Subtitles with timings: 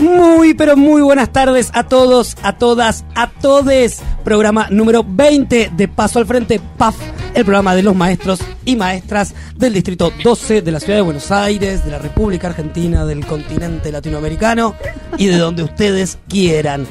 [0.00, 4.02] Muy, pero muy buenas tardes a todos, a todas, a todes.
[4.24, 6.96] Programa número 20 de Paso al Frente, PAF,
[7.34, 11.30] el programa de los maestros y maestras del Distrito 12 de la Ciudad de Buenos
[11.30, 14.74] Aires, de la República Argentina, del continente latinoamericano
[15.16, 16.86] y de donde ustedes quieran.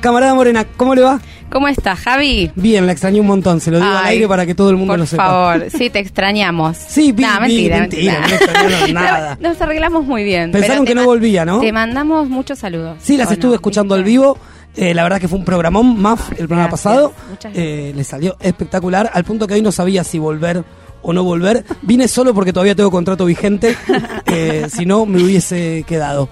[0.00, 1.20] Camarada Morena, ¿cómo le va?
[1.52, 2.50] ¿Cómo estás, Javi?
[2.56, 4.76] Bien, la extrañé un montón, se lo digo al Ay, aire para que todo el
[4.76, 5.26] mundo Por lo sepa.
[5.26, 6.76] favor, sí, te extrañamos.
[6.88, 8.26] Sí, vi- no, vi- mentira, mentira, mentira.
[8.28, 9.38] no extrañaron nada.
[9.40, 10.50] Nos arreglamos muy bien.
[10.50, 11.60] Pensaron que no volvía, ¿no?
[11.60, 12.96] Te mandamos muchos saludos.
[13.02, 13.54] Sí, las ¿o estuve no?
[13.56, 14.38] escuchando al vivo.
[14.74, 17.12] Eh, la verdad que fue un programón, MAF, el programa Gracias, pasado.
[17.28, 20.64] muchas Eh, le salió espectacular, al punto que hoy no sabía si volver
[21.02, 21.62] o no volver.
[21.82, 23.76] Vine solo porque todavía tengo contrato vigente,
[24.26, 26.30] eh, si no me hubiese quedado.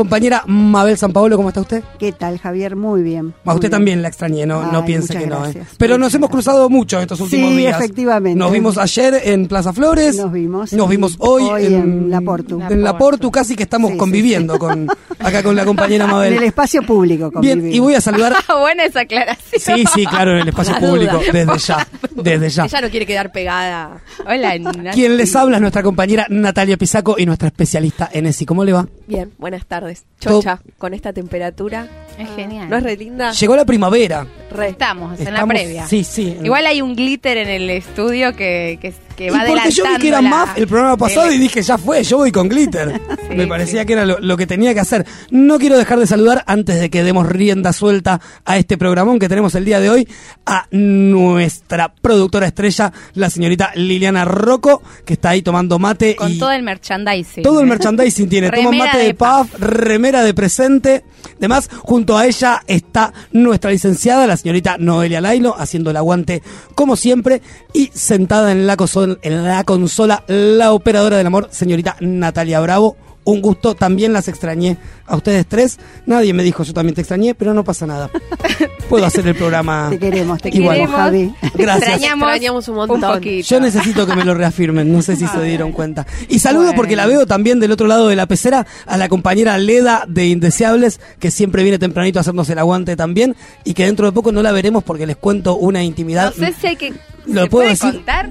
[0.00, 1.84] Compañera Mabel San Paolo, ¿cómo está usted?
[1.98, 2.74] ¿Qué tal, Javier?
[2.74, 3.34] Muy bien.
[3.44, 3.70] A usted bien.
[3.70, 5.46] también la extrañé, no, no Ay, piense muchas que no.
[5.62, 5.66] ¿eh?
[5.76, 7.78] Pero nos hemos cruzado mucho estos últimos Sí, días.
[7.78, 8.38] efectivamente.
[8.38, 10.16] Nos vimos ayer en Plaza Flores.
[10.16, 10.72] Nos vimos.
[10.72, 12.58] Nos vimos hoy, Hoy en La Portu.
[12.62, 13.30] En La Portu, Portu.
[13.30, 16.32] casi que estamos Sí, sí, conviviendo con acá con la compañera Mabel.
[16.32, 17.30] En el espacio público.
[17.38, 17.76] Bien, convivimos.
[17.76, 19.76] y voy a saludar Ah, buena esa aclaración.
[19.78, 21.32] Sí, sí, claro, en el espacio la público, duda.
[21.32, 22.64] desde ya, desde ya.
[22.64, 24.00] Ella no quiere quedar pegada.
[24.26, 24.88] Hola, Nati.
[24.94, 28.46] Quien les habla es nuestra compañera Natalia Pisaco y nuestra especialista en ESI.
[28.46, 28.86] ¿Cómo le va?
[29.10, 30.04] Bien, buenas tardes.
[30.20, 31.88] Chocha, con esta temperatura.
[32.16, 32.70] Es genial.
[32.70, 33.32] ¿No es re linda?
[33.32, 34.24] Llegó la primavera.
[34.50, 34.68] Re.
[34.68, 35.86] Estamos, en la previa.
[35.86, 36.36] Sí, sí.
[36.42, 39.96] Igual hay un glitter en el estudio que, que, que Y va porque yo vi
[39.98, 43.00] que era MAF el programa pasado y dije, ya fue, yo voy con glitter.
[43.30, 43.86] Sí, Me parecía sí.
[43.86, 45.06] que era lo, lo que tenía que hacer.
[45.30, 49.28] No quiero dejar de saludar, antes de que demos rienda suelta a este programón que
[49.28, 50.08] tenemos el día de hoy,
[50.46, 56.16] a nuestra productora estrella, la señorita Liliana Rocco, que está ahí tomando mate.
[56.16, 57.44] Con y todo el merchandising.
[57.44, 58.50] Todo el merchandising tiene.
[58.50, 61.04] Toma Remera mate de, de puff, remera de presente.
[61.38, 66.42] Además, junto a ella está nuestra licenciada, la señorita Noelia Lailo, haciendo el aguante
[66.74, 67.42] como siempre.
[67.72, 68.76] Y sentada en la,
[69.22, 72.96] en la consola, la operadora del amor, señorita Natalia Bravo.
[73.22, 75.78] Un gusto, también las extrañé a ustedes tres.
[76.06, 78.10] Nadie me dijo, yo también te extrañé, pero no pasa nada.
[78.88, 79.88] Puedo hacer el programa.
[79.90, 80.76] Te queremos, te Igual.
[80.78, 81.34] queremos, Javi.
[81.40, 81.88] Te Gracias.
[81.90, 83.00] extrañamos, Extrañamos un montón.
[83.00, 83.46] poquito.
[83.48, 86.06] Yo necesito que me lo reafirmen, no sé si se dieron cuenta.
[86.28, 86.76] Y saludo Bueno.
[86.76, 90.26] porque la veo también del otro lado de la pecera a la compañera Leda de
[90.28, 94.32] Indeseables, que siempre viene tempranito a hacernos el aguante también, y que dentro de poco
[94.32, 96.32] no la veremos porque les cuento una No intimidad.
[96.32, 96.94] sé si hay que...
[97.26, 97.92] ¿Lo ¿se puedo puede decir?
[97.92, 98.30] contar?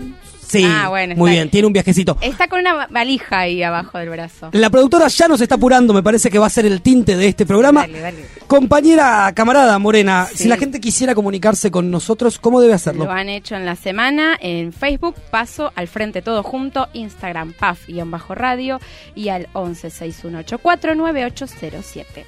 [0.49, 2.17] Sí, Ah, bueno, muy bien, tiene un viajecito.
[2.21, 4.49] Está con una valija ahí abajo del brazo.
[4.53, 7.27] La productora ya nos está apurando, me parece que va a ser el tinte de
[7.27, 7.81] este programa.
[7.81, 8.25] Dale, dale.
[8.47, 10.37] Compañera, camarada Morena, Sí.
[10.39, 13.05] si la gente quisiera comunicarse con nosotros, ¿cómo debe hacerlo?
[13.05, 18.79] Lo han hecho en la semana en Facebook, Paso al Frente Todo Junto, Instagram, PAF-radio
[19.13, 22.25] y al 1161849807.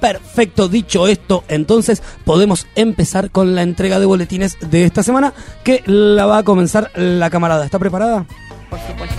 [0.00, 5.82] Perfecto, dicho esto, entonces podemos empezar con la entrega de boletines de esta semana que
[5.86, 7.66] la va a comenzar la camarada.
[7.66, 8.26] ¿Está preparada?
[8.70, 9.16] Por supuesto.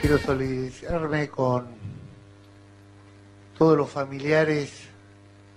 [0.00, 1.66] Quiero solidarizarme con
[3.56, 4.72] todos los familiares,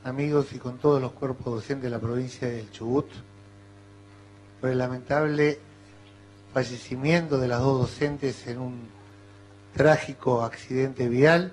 [0.04, 3.08] amigos y con todos los cuerpos docentes de la provincia del Chubut
[4.62, 5.60] por el lamentable
[6.54, 8.88] fallecimiento de las dos docentes en un
[9.76, 11.52] trágico accidente vial.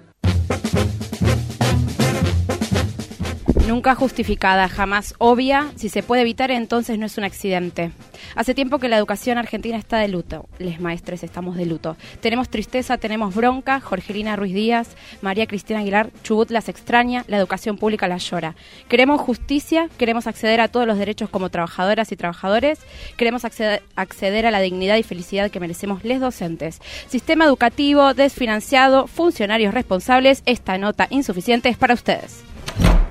[3.67, 5.71] Nunca justificada, jamás obvia.
[5.77, 7.93] Si se puede evitar, entonces no es un accidente.
[8.35, 10.47] Hace tiempo que la educación argentina está de luto.
[10.59, 11.97] Les maestres estamos de luto.
[12.21, 13.81] Tenemos tristeza, tenemos bronca.
[13.81, 14.89] Jorgelina Ruiz Díaz,
[15.21, 18.57] María Cristina Aguilar, Chubut las extraña, la educación pública la llora.
[18.89, 22.81] Queremos justicia, queremos acceder a todos los derechos como trabajadoras y trabajadores.
[23.17, 26.81] Queremos acceder a la dignidad y felicidad que merecemos les docentes.
[27.07, 30.43] Sistema educativo desfinanciado, funcionarios responsables.
[30.47, 32.43] Esta nota insuficiente es para ustedes.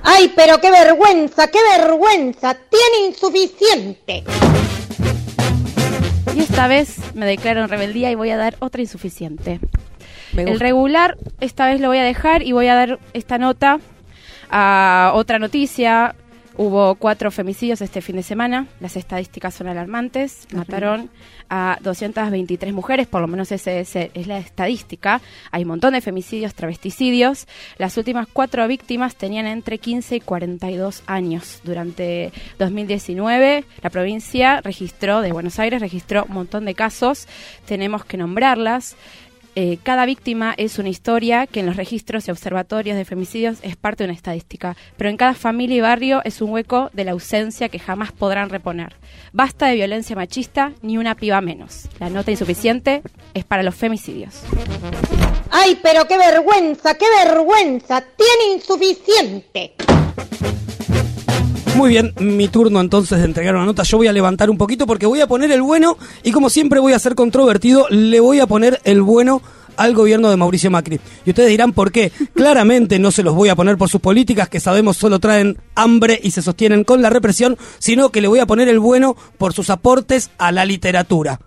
[0.02, 2.54] ¡Ay, pero qué vergüenza, qué vergüenza!
[2.54, 4.24] ¡Tiene insuficiente!
[6.34, 9.60] Y esta vez me declaro en rebeldía y voy a dar otra insuficiente.
[10.36, 13.80] El regular esta vez lo voy a dejar y voy a dar esta nota
[14.50, 16.14] a otra noticia.
[16.56, 18.66] Hubo cuatro femicidios este fin de semana.
[18.80, 20.46] Las estadísticas son alarmantes.
[20.52, 21.08] Mataron
[21.48, 25.22] a 223 mujeres, por lo menos esa es, es la estadística.
[25.50, 27.46] Hay un montón de femicidios, travesticidios.
[27.78, 31.60] Las últimas cuatro víctimas tenían entre 15 y 42 años.
[31.64, 37.28] Durante 2019, la provincia registró, de Buenos Aires, registró un montón de casos.
[37.64, 38.96] Tenemos que nombrarlas.
[39.54, 43.76] Eh, cada víctima es una historia que en los registros y observatorios de femicidios es
[43.76, 47.12] parte de una estadística, pero en cada familia y barrio es un hueco de la
[47.12, 48.96] ausencia que jamás podrán reponer.
[49.32, 51.88] Basta de violencia machista, ni una piba menos.
[52.00, 53.02] La nota insuficiente
[53.34, 54.42] es para los femicidios.
[55.50, 58.02] ¡Ay, pero qué vergüenza, qué vergüenza!
[58.16, 59.74] ¡Tiene insuficiente!
[61.76, 63.82] Muy bien, mi turno entonces de entregar una nota.
[63.82, 66.80] Yo voy a levantar un poquito porque voy a poner el bueno y como siempre
[66.80, 69.42] voy a ser controvertido, le voy a poner el bueno
[69.76, 71.00] al gobierno de Mauricio Macri.
[71.24, 72.12] Y ustedes dirán por qué.
[72.34, 76.20] Claramente no se los voy a poner por sus políticas, que sabemos solo traen hambre
[76.22, 79.54] y se sostienen con la represión, sino que le voy a poner el bueno por
[79.54, 81.40] sus aportes a la literatura.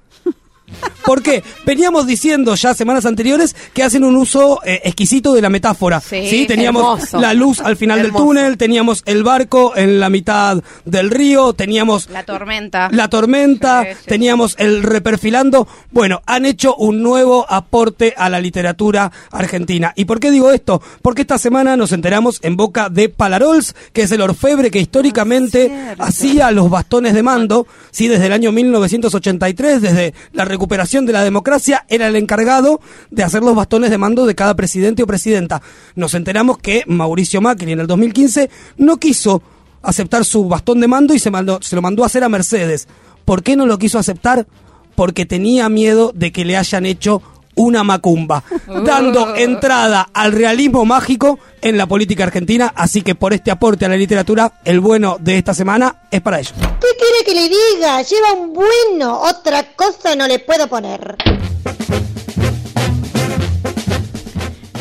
[1.05, 1.43] ¿Por qué?
[1.65, 6.01] Veníamos diciendo ya semanas anteriores que hacen un uso eh, exquisito de la metáfora.
[6.01, 7.19] Sí, teníamos hermoso.
[7.21, 8.23] la luz al final Hermoso.
[8.23, 12.89] del túnel, teníamos el barco en la mitad del río, teníamos La tormenta.
[12.91, 14.05] la tormenta, Sí, sí.
[14.07, 15.67] teníamos el reperfilando.
[15.91, 19.93] Bueno, han hecho un nuevo aporte a la literatura argentina.
[19.95, 20.81] ¿Y por qué digo esto?
[21.03, 25.71] Porque esta semana nos enteramos en boca de Palarols, que es el orfebre que históricamente
[25.75, 31.11] Ah, hacía los bastones de mando, sí, desde el año 1983, desde la recuperación de
[31.13, 32.79] la democracia, era el encargado
[33.11, 35.61] de hacer los bastones de mando de cada presidente o presidenta.
[35.95, 39.43] Nos enteramos que Mauricio Macri en el 2015 no quiso
[39.81, 42.87] aceptar su bastón de mando y se, mandó, se lo mandó a hacer a Mercedes.
[43.25, 44.47] ¿Por qué no lo quiso aceptar?
[44.95, 47.21] Porque tenía miedo de que le hayan hecho
[47.55, 48.43] una macumba,
[48.85, 52.73] dando entrada al realismo mágico en la política argentina.
[52.75, 56.39] Así que por este aporte a la literatura, el bueno de esta semana es para
[56.39, 56.53] ellos.
[56.57, 58.01] ¿Qué quiere que le diga?
[58.01, 61.17] Lleva un bueno, otra cosa no le puedo poner.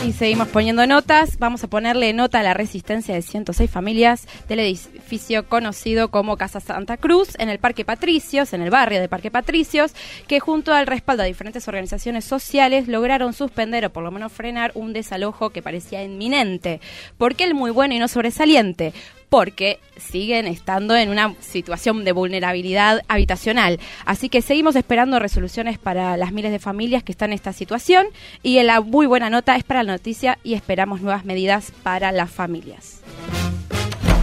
[0.05, 1.39] Y seguimos poniendo notas.
[1.39, 6.61] Vamos a ponerle nota a la resistencia de 106 familias del edificio conocido como Casa
[6.61, 9.95] Santa Cruz en el Parque Patricios, en el barrio de Parque Patricios,
[10.29, 14.73] que junto al respaldo de diferentes organizaciones sociales lograron suspender o por lo menos frenar
[14.75, 16.83] un desalojo que parecía inminente.
[17.17, 18.93] ¿Por qué el muy bueno y no sobresaliente?
[19.29, 23.81] Porque siguen estando en una situación de vulnerabilidad habitacional.
[24.05, 28.07] Así que seguimos esperando resoluciones para las miles de familias que están en esta situación
[28.43, 32.31] y la muy buena nota es para la noticia y esperamos nuevas medidas para las
[32.31, 33.01] familias.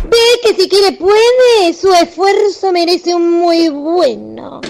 [0.09, 4.61] Ve que si quiere puede, su esfuerzo merece un muy bueno.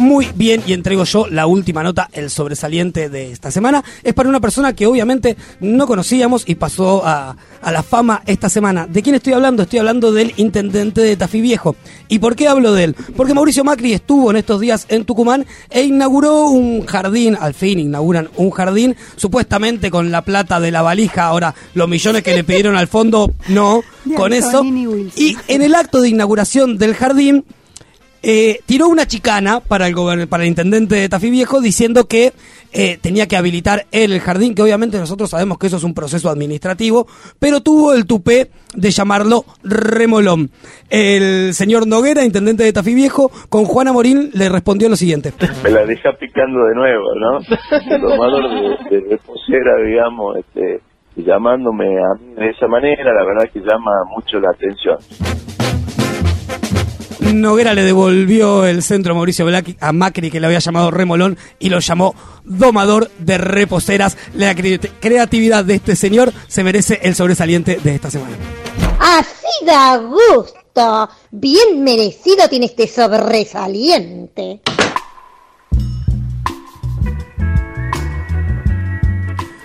[0.00, 3.84] Muy bien, y entrego yo la última nota, el sobresaliente de esta semana.
[4.02, 8.48] Es para una persona que obviamente no conocíamos y pasó a, a la fama esta
[8.48, 8.86] semana.
[8.86, 9.62] ¿De quién estoy hablando?
[9.62, 11.76] Estoy hablando del intendente de Tafí Viejo.
[12.08, 12.96] ¿Y por qué hablo de él?
[13.14, 17.78] Porque Mauricio Macri estuvo en estos días en Tucumán e inauguró un jardín, al fin
[17.78, 21.26] inauguran un jardín, supuestamente con la plata de la valija.
[21.26, 23.82] Ahora, los millones que le pidieron al fondo, no,
[24.16, 24.64] con eso.
[24.64, 27.44] Y en el acto de inauguración del jardín,
[28.22, 32.32] eh, tiró una chicana para el, gobern- para el intendente de Tafí Viejo diciendo que
[32.72, 35.94] eh, tenía que habilitar él el jardín, que obviamente nosotros sabemos que eso es un
[35.94, 37.06] proceso administrativo,
[37.38, 40.50] pero tuvo el tupé de llamarlo remolón.
[40.88, 45.32] El señor Noguera, intendente de Tafí Viejo, con Juana Morín le respondió lo siguiente.
[45.64, 47.38] me la deja picando de nuevo, ¿no?
[47.38, 48.42] El tomador
[48.90, 50.80] de, de reposera, digamos, este,
[51.16, 54.98] llamándome a mí de esa manera, la verdad que llama mucho la atención.
[57.32, 61.68] Noguera le devolvió el centro Mauricio Black a Macri, que le había llamado remolón, y
[61.68, 64.16] lo llamó domador de reposeras.
[64.34, 68.36] La cre- creatividad de este señor se merece el sobresaliente de esta semana.
[68.98, 71.08] Así da gusto.
[71.30, 74.60] Bien merecido tiene este sobresaliente.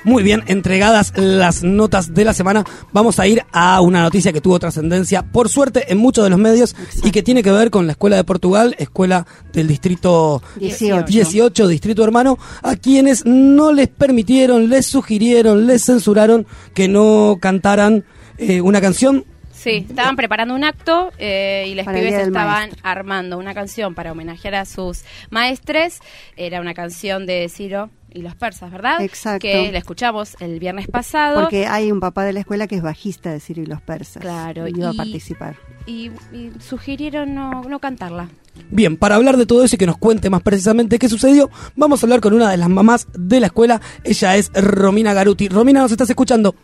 [0.06, 2.63] Muy bien, entregadas las notas de la semana,
[2.94, 6.38] vamos a ir a una noticia que tuvo trascendencia, por suerte, en muchos de los
[6.38, 11.07] medios y que tiene que ver con la Escuela de Portugal, escuela del distrito 18.
[11.07, 18.06] 18, distrito hermano, a quienes no les permitieron, les sugirieron, les censuraron que no cantaran
[18.38, 19.25] eh, una canción.
[19.53, 22.79] Sí, estaban preparando un acto eh, y los pibes estaban Maestro.
[22.84, 26.00] armando una canción para homenajear a sus maestres.
[26.38, 29.01] Era una canción de Ciro y los persas, ¿verdad?
[29.01, 29.41] Exacto.
[29.41, 31.41] Que la escuchamos el viernes pasado.
[31.41, 34.22] Porque hay un papá de la escuela que es bajista de Ciro y los persas.
[34.22, 35.55] Claro, Y iba a participar.
[35.86, 38.29] y, y sugirieron no, no cantarla.
[38.69, 42.01] Bien, para hablar de todo eso y que nos cuente más precisamente qué sucedió, vamos
[42.01, 43.81] a hablar con una de las mamás de la escuela.
[44.05, 45.50] Ella es Romina Garuti.
[45.50, 46.55] Romina, ¿nos estás escuchando?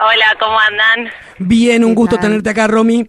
[0.00, 1.12] Hola, ¿cómo andan?
[1.38, 2.24] Bien, un ¿Qué gusto tal?
[2.26, 3.08] tenerte acá, Romy.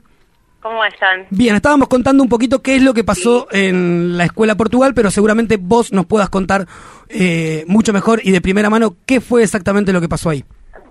[0.62, 1.26] ¿Cómo están?
[1.30, 5.10] Bien, estábamos contando un poquito qué es lo que pasó en la escuela Portugal, pero
[5.10, 6.66] seguramente vos nos puedas contar
[7.08, 10.44] eh, mucho mejor y de primera mano qué fue exactamente lo que pasó ahí.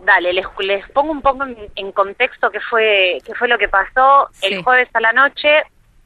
[0.06, 3.68] Dale, les, les pongo un poco en, en contexto qué fue, qué fue lo que
[3.68, 4.28] pasó.
[4.32, 4.46] Sí.
[4.54, 5.48] El jueves a la noche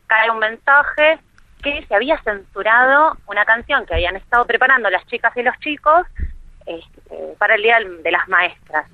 [0.09, 1.21] cae un mensaje
[1.63, 6.05] que se había censurado una canción que habían estado preparando las chicas y los chicos
[6.67, 8.87] este, para el Día del- de las Maestras.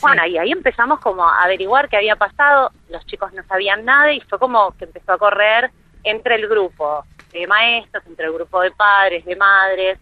[0.00, 4.12] Bueno, y ahí empezamos como a averiguar qué había pasado, los chicos no sabían nada
[4.12, 5.70] y fue como que empezó a correr
[6.04, 9.98] entre el grupo de maestros, entre el grupo de padres, de madres.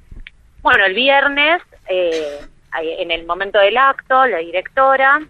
[0.63, 2.41] Bueno, el viernes, eh,
[2.81, 5.21] en el momento del acto, la directora,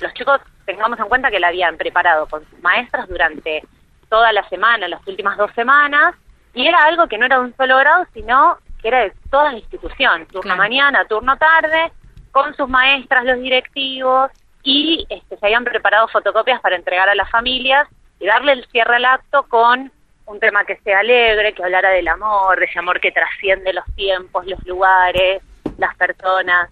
[0.00, 3.62] los chicos, tengamos en cuenta que la habían preparado con sus maestras durante
[4.08, 6.14] toda la semana, las últimas dos semanas,
[6.54, 9.52] Y era algo que no era de un solo grado, sino que era de toda
[9.52, 10.58] la institución, turno Claro.
[10.58, 11.90] mañana, turno tarde,
[12.32, 14.30] con sus maestras, los directivos,
[14.64, 18.96] y este, se habían preparado fotocopias para entregar a las familias y darle el cierre
[18.96, 19.92] al acto con
[20.26, 23.84] un tema que sea alegre, que hablara del amor, de ese amor que trasciende los
[23.96, 25.42] tiempos, los lugares,
[25.78, 26.70] las personas.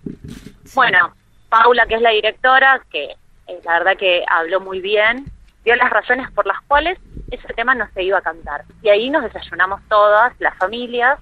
[0.75, 1.13] Bueno,
[1.49, 5.27] Paula, que es la directora, que eh, la verdad que habló muy bien,
[5.65, 6.99] dio las razones por las cuales
[7.31, 8.63] ese tema no se iba a cantar.
[8.83, 11.19] Y ahí nos desayunamos todas, las familias,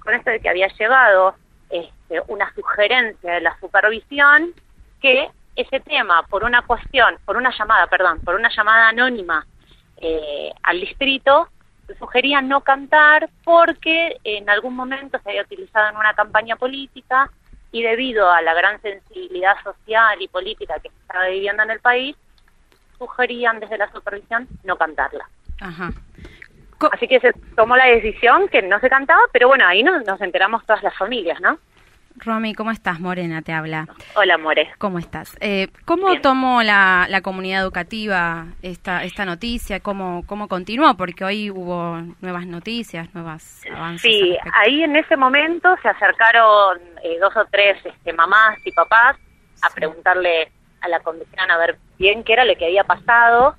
[0.00, 1.34] con esto de que había llegado
[2.10, 4.52] este, una sugerencia de la supervisión
[5.00, 9.46] que ese tema, por una cuestión, por una llamada, perdón, por una llamada anónima
[9.98, 11.48] eh, al distrito,
[11.98, 17.30] sugería no cantar porque en algún momento se había utilizado en una campaña política
[17.72, 21.80] y debido a la gran sensibilidad social y política que se estaba viviendo en el
[21.80, 22.16] país,
[22.98, 25.28] sugerían desde la supervisión no cantarla.
[25.60, 25.90] Ajá.
[26.92, 30.20] Así que se tomó la decisión que no se cantaba, pero bueno, ahí nos, nos
[30.20, 31.58] enteramos todas las familias, ¿no?
[32.24, 33.00] Romy, ¿cómo estás?
[33.00, 33.86] Morena te habla.
[34.14, 34.70] Hola, More.
[34.78, 35.36] ¿Cómo estás?
[35.40, 36.22] Eh, ¿Cómo Bien.
[36.22, 39.80] tomó la, la comunidad educativa esta, esta noticia?
[39.80, 40.94] ¿Cómo, ¿Cómo continuó?
[40.96, 44.02] Porque hoy hubo nuevas noticias, nuevos avances.
[44.02, 49.16] Sí, ahí en ese momento se acercaron eh, dos o tres este, mamás y papás
[49.62, 50.50] a preguntarle
[50.82, 53.54] a la comisión a ver bien qué era lo que había pasado.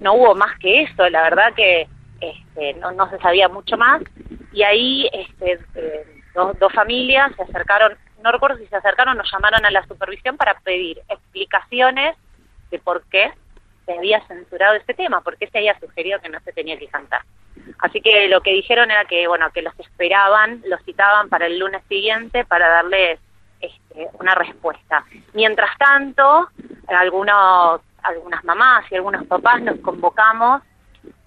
[0.00, 1.88] No hubo más que eso, la verdad que
[2.20, 4.02] este, no, no se sabía mucho más.
[4.52, 9.22] Y ahí este, eh, dos, dos familias se acercaron, no recuerdo si se acercaron o
[9.22, 12.16] llamaron a la supervisión para pedir explicaciones
[12.70, 13.32] de por qué
[13.86, 16.88] se había censurado este tema, por qué se había sugerido que no se tenía que
[16.88, 17.22] cantar.
[17.78, 21.58] Así que lo que dijeron era que, bueno, que los esperaban, los citaban para el
[21.58, 23.18] lunes siguiente para darles
[23.60, 25.04] este, una respuesta.
[25.34, 26.48] Mientras tanto,
[26.88, 30.62] algunos, algunas mamás y algunos papás nos convocamos,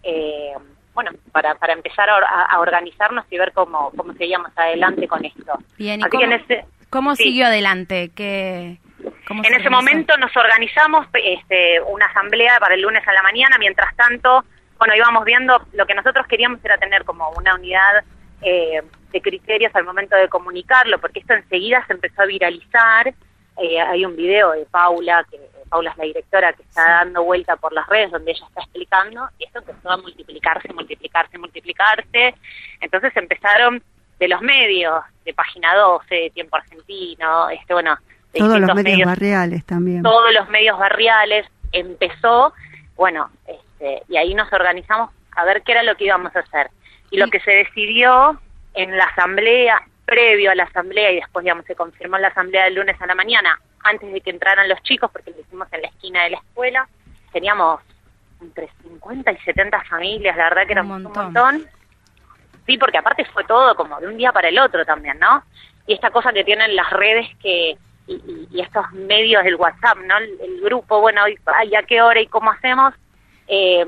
[0.03, 0.53] eh,
[0.93, 5.07] bueno, para, para empezar a, or- a- a organizarnos y ver cómo, cómo seguíamos adelante
[5.07, 5.53] con esto.
[5.77, 7.23] Bien, ¿y Así que cómo, en ese- cómo sí.
[7.23, 8.12] siguió adelante?
[8.15, 9.33] ¿Qué, En ese
[9.67, 9.71] organizó?
[9.71, 14.43] momento nos organizamos este, una asamblea para el lunes a la mañana, mientras tanto,
[14.77, 18.03] bueno, íbamos viendo, lo que nosotros queríamos era tener como una unidad
[18.41, 18.81] eh,
[19.12, 23.13] de criterios al momento de comunicarlo, porque esto enseguida se empezó a viralizar.
[23.62, 25.38] Eh, hay un video de Paula, que
[25.74, 29.27] Paula es la directora, que está dando vuelta por las redes, donde ella está explicando,
[29.39, 32.36] y esto empezó a multiplicarse, multiplicarse, multiplicarse.
[32.80, 33.82] Entonces empezaron
[34.20, 37.98] de los medios, de Página 12, de Tiempo Argentino, este bueno,
[38.34, 40.03] de Todos los medios barriales también.
[40.03, 42.53] todos los medios barriales, empezó,
[42.96, 46.70] bueno, este, y ahí nos organizamos a ver qué era lo que íbamos a hacer.
[47.10, 48.39] Y lo que se decidió
[48.75, 52.65] en la asamblea, previo a la asamblea y después, digamos, se confirmó en la asamblea
[52.65, 55.82] del lunes a la mañana, antes de que entraran los chicos, porque lo hicimos en
[55.82, 56.88] la esquina de la escuela,
[57.32, 57.82] teníamos
[58.42, 61.24] entre 50 y 70 familias, la verdad que era Un un montón.
[61.25, 61.68] montón.
[62.66, 65.44] Sí, porque aparte fue todo como de un día para el otro también, ¿no?
[65.86, 69.98] Y esta cosa que tienen las redes que y, y- y estos medios del WhatsApp,
[70.06, 70.18] ¿no?
[70.18, 72.94] El, el grupo, bueno, hoy, ay, ¿a qué hora y cómo hacemos?
[73.48, 73.86] Eh,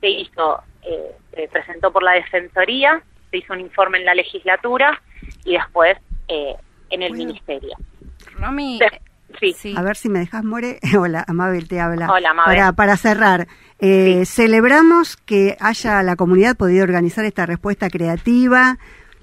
[0.00, 5.00] se hizo, eh, se presentó por la Defensoría, se hizo un informe en la legislatura
[5.44, 5.96] y después
[6.28, 6.56] eh,
[6.90, 7.24] en el Bueno.
[7.24, 7.74] Ministerio.
[8.38, 9.00] Romy, De-
[9.40, 9.54] sí.
[9.58, 9.74] sí.
[9.76, 10.78] A ver si me dejas, More.
[10.98, 12.10] Hola, Amabel te habla.
[12.10, 12.56] Hola, Mabel.
[12.56, 13.48] Para, para cerrar,
[13.78, 18.78] eh, celebramos que haya la comunidad podido organizar esta respuesta creativa,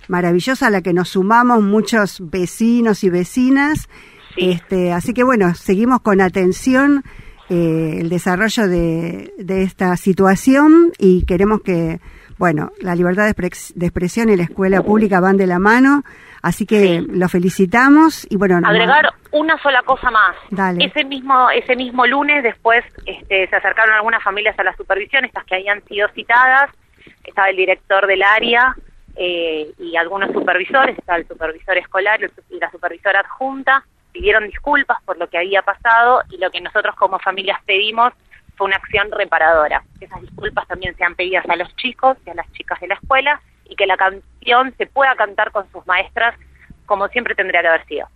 [0.07, 3.87] maravillosa, a la que nos sumamos muchos vecinos y vecinas.
[4.35, 4.51] Sí.
[4.51, 7.03] Este, así que bueno, seguimos con atención
[7.49, 11.99] eh, el desarrollo de, de esta situación y queremos que,
[12.37, 16.03] bueno, la libertad de, expres- de expresión y la escuela pública van de la mano.
[16.41, 17.08] Así que Sí.
[17.10, 20.36] lo felicitamos y bueno, no- agregar una sola cosa más.
[20.50, 20.86] Dale.
[20.86, 25.43] Ese mismo ese mismo lunes después este, se acercaron algunas familias a la supervisión, estas
[25.46, 26.69] que habían sido citadas,
[27.24, 28.75] estaba el director del área
[29.15, 32.19] eh, y algunos supervisores, estaba el supervisor escolar
[32.50, 36.96] y la supervisora adjunta, pidieron disculpas por lo que había pasado y lo que nosotros
[36.96, 38.13] como familias pedimos
[38.55, 39.84] fue una acción reparadora.
[40.00, 43.39] Esas disculpas también sean pedidas a los chicos y a las chicas de la escuela
[43.69, 46.35] y que la canción se pueda cantar con sus maestras
[46.85, 48.07] como siempre tendría que haber sido.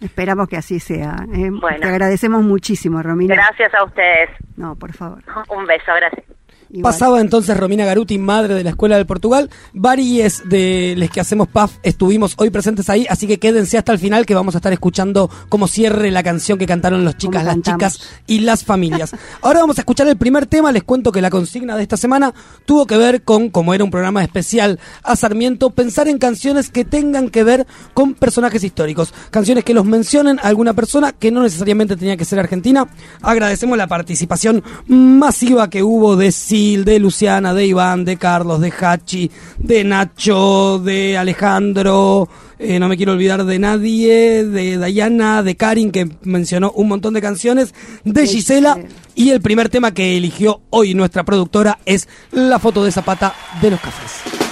[0.00, 1.14] Esperamos que así sea.
[1.32, 1.48] ¿eh?
[1.50, 1.78] Bueno.
[1.80, 3.34] Te agradecemos muchísimo, Romina.
[3.34, 4.30] Gracias a ustedes.
[4.56, 5.22] No, por favor.
[5.48, 6.35] Un beso, gracias.
[6.70, 6.92] Igual.
[6.92, 9.50] Pasaba entonces Romina Garuti, madre de la Escuela del Portugal.
[9.72, 13.98] Varios de los que hacemos PAF estuvimos hoy presentes ahí, así que quédense hasta el
[13.98, 17.54] final que vamos a estar escuchando como cierre la canción que cantaron los chicas, Cómo
[17.54, 19.14] las chicas y las familias.
[19.42, 20.72] Ahora vamos a escuchar el primer tema.
[20.72, 23.90] Les cuento que la consigna de esta semana tuvo que ver con, como era un
[23.90, 29.14] programa especial a Sarmiento, pensar en canciones que tengan que ver con personajes históricos.
[29.30, 32.88] Canciones que los mencionen a alguna persona que no necesariamente tenía que ser argentina.
[33.22, 38.72] Agradecemos la participación masiva que hubo de Sil, de Luciana, de Iván, de Carlos, de
[38.72, 45.56] Hachi, de Nacho, de Alejandro, eh, no me quiero olvidar de nadie, de Dayana, de
[45.56, 48.78] Karin, que mencionó un montón de canciones, de Gisela,
[49.14, 53.72] y el primer tema que eligió hoy nuestra productora es la foto de Zapata de
[53.72, 54.45] los cafés.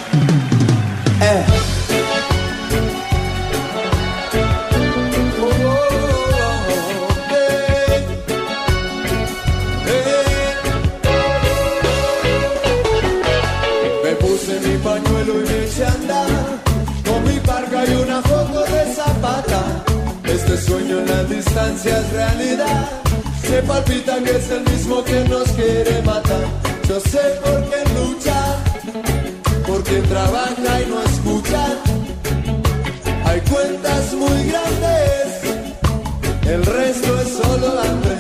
[21.82, 22.88] Es realidad
[23.42, 26.44] Se palpita que es el mismo que nos quiere matar
[26.88, 28.56] Yo sé por qué lucha
[29.66, 31.66] Porque trabaja y no escucha
[33.24, 35.26] Hay cuentas muy grandes
[36.46, 38.16] El resto es solo hambre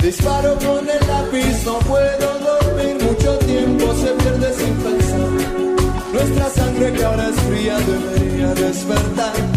[0.00, 5.30] Disparo con el lápiz, no puedo dormir mucho tiempo, se pierde sin pensar.
[6.12, 9.53] Nuestra sangre que ahora es fría debería despertar.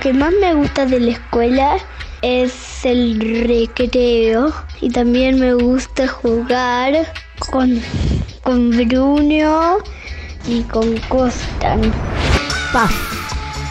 [0.00, 1.76] Lo que más me gusta de la escuela
[2.22, 7.12] es el recreo y también me gusta jugar
[7.50, 7.78] con,
[8.42, 9.76] con Bruno
[10.48, 11.92] y con Costan.
[12.72, 12.90] PAF.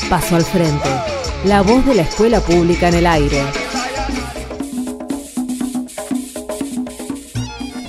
[0.07, 0.87] Paso al frente.
[1.45, 3.41] La voz de la escuela pública en el aire.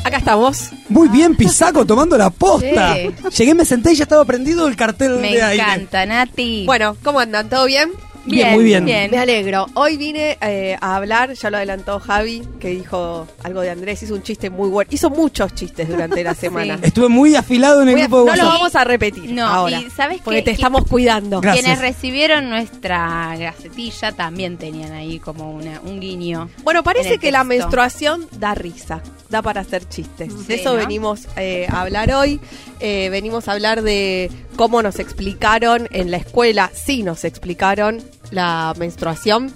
[0.02, 0.70] Acá estamos.
[0.88, 2.94] Muy bien, Pisaco, tomando la posta.
[2.94, 3.10] Sí.
[3.36, 5.62] Llegué, me senté y ya estaba prendido el cartel Me de aire.
[5.62, 6.64] encanta, Nati.
[6.64, 7.50] Bueno, ¿cómo andan?
[7.50, 7.90] ¿Todo bien?
[8.24, 8.84] Bien, muy bien.
[8.84, 9.66] Me alegro.
[9.74, 14.14] Hoy vine eh, a hablar, ya lo adelantó Javi, que dijo algo de Andrés, hizo
[14.14, 14.88] un chiste muy bueno.
[14.92, 16.78] Hizo muchos chistes durante la semana.
[16.82, 19.80] Estuve muy afilado en el Muy grupo de no lo vamos a repetir No, ahora.
[19.80, 20.44] y ¿sabes Porque qué?
[20.44, 21.40] te estamos cuidando.
[21.40, 21.64] Gracias.
[21.64, 26.48] Quienes recibieron nuestra gacetilla también tenían ahí como una, un guiño.
[26.62, 30.32] Bueno, en parece que la menstruación da risa, da para hacer chistes.
[30.32, 30.76] Sí, de eso ¿no?
[30.76, 32.40] venimos eh, a hablar hoy.
[32.80, 38.74] Eh, venimos a hablar de cómo nos explicaron en la escuela, sí nos explicaron la
[38.78, 39.52] menstruación,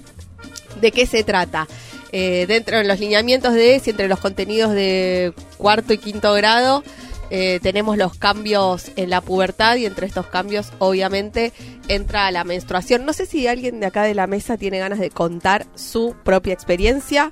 [0.81, 1.67] de qué se trata.
[2.11, 6.83] Eh, dentro de los lineamientos de si entre los contenidos de cuarto y quinto grado
[7.29, 11.51] eh, tenemos los cambios en la pubertad y entre estos cambios obviamente
[11.87, 13.05] entra la menstruación.
[13.05, 16.53] No sé si alguien de acá de la mesa tiene ganas de contar su propia
[16.53, 17.31] experiencia.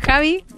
[0.00, 0.44] Javi,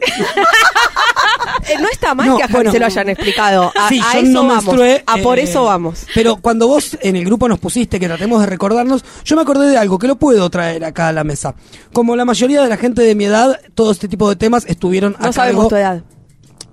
[1.68, 2.72] Eh, no está mal No, que a Javi bueno.
[2.72, 3.72] se lo hayan explicado.
[3.76, 4.64] A, Sí, a yo eso no vamos.
[4.64, 6.06] menstrué, a por eh, eso vamos.
[6.14, 9.68] Pero cuando vos en el grupo nos pusiste que tratemos de recordarnos, yo me acordé
[9.70, 11.54] de algo que lo puedo traer acá a la mesa.
[11.92, 15.16] Como la mayoría de la gente de mi edad, todo este tipo de temas estuvieron
[15.18, 16.02] a No sabemos cargo tu edad.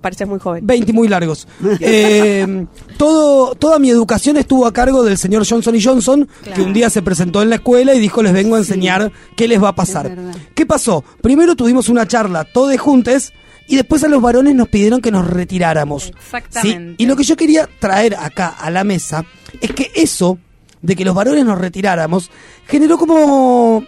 [0.04, 0.68] Pareces muy joven.
[0.68, 1.48] 20 muy largos.
[1.80, 2.66] Eh,
[2.98, 6.90] todo, toda mi educación estuvo a cargo del señor Johnson y Johnson, que un día
[6.90, 9.76] se presentó en la escuela y dijo, les vengo a enseñar qué les va a
[9.76, 10.16] pasar.
[10.54, 11.04] ¿Qué pasó?
[11.22, 13.32] Primero tuvimos una charla todos juntos
[13.68, 16.08] y después a los varones nos pidieron que nos retiráramos.
[16.26, 16.90] Exactamente.
[16.92, 16.96] ¿sí?
[16.98, 19.26] Y lo que yo quería traer acá a la mesa
[19.62, 20.38] es que eso
[20.82, 22.30] de que los varones nos retiráramos
[22.68, 23.84] generó como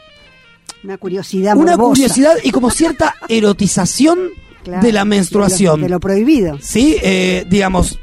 [0.83, 1.89] Una curiosidad una morbosa.
[1.89, 4.19] curiosidad y como cierta erotización
[4.65, 5.75] Claro, de la menstruación.
[5.75, 6.57] De lo, de lo prohibido.
[6.61, 6.97] ¿sí?
[7.01, 7.97] Eh, digamos,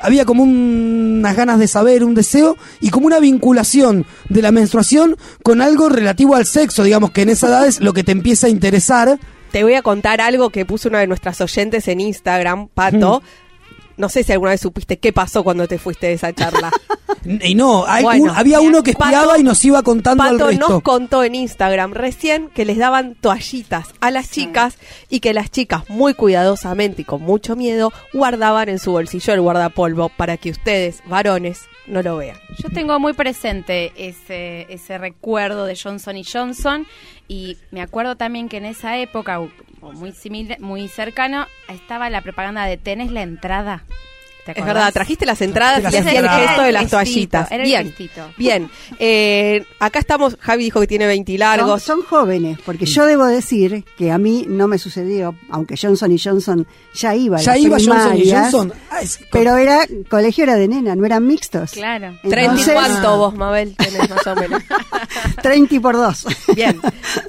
[0.00, 4.52] había como un- unas ganas de saber, un deseo y como una vinculación de la
[4.52, 8.12] menstruación con algo relativo al sexo, digamos que en esa edad es lo que te
[8.12, 9.18] empieza a interesar.
[9.52, 13.22] Te voy a contar algo que puso una de nuestras oyentes en Instagram, Pato.
[13.98, 16.70] No sé si alguna vez supiste qué pasó cuando te fuiste de esa charla.
[17.42, 20.36] Y no, hay Bueno, un- había uno que espiaba Pato- y nos iba contando al
[20.38, 20.68] Pato resto.
[20.68, 24.78] nos contó en Instagram recién que les daban toallitas a las chicas
[25.10, 29.40] y que las chicas muy cuidadosamente y con mucho miedo guardaban en su bolsillo el
[29.42, 32.36] guardapolvo para que ustedes, varones, no lo vean.
[32.62, 36.86] Yo tengo muy presente ese, ese recuerdo de Johnson y Johnson
[37.26, 39.40] y me acuerdo también que en esa época,
[39.80, 43.84] muy similar, muy cercano, estaba la propaganda de ¿tenés la entrada?
[44.54, 47.50] ¿Te Es verdad, trajiste las entradas Las y hacía el gesto de las el toallitas.
[47.50, 48.22] era el Bien, gestito.
[48.36, 48.70] bien.
[48.98, 51.82] Eh, acá estamos, Javi dijo que tiene 20 Son, largos.
[51.82, 56.18] son jóvenes, porque yo debo decir que a mí no me sucedió, aunque Johnson y
[56.18, 58.72] Johnson ya iba a Ya las iba Johnson y Johnson.
[58.90, 61.72] Ah, es- Pero era colegio era de nena, no eran mixtos.
[61.72, 62.14] Claro.
[62.22, 64.62] ¿30 y Entonces- cuánto vos, Mabel, tenés más o menos?
[65.42, 66.26] 30 y por dos.
[66.54, 66.80] Bien.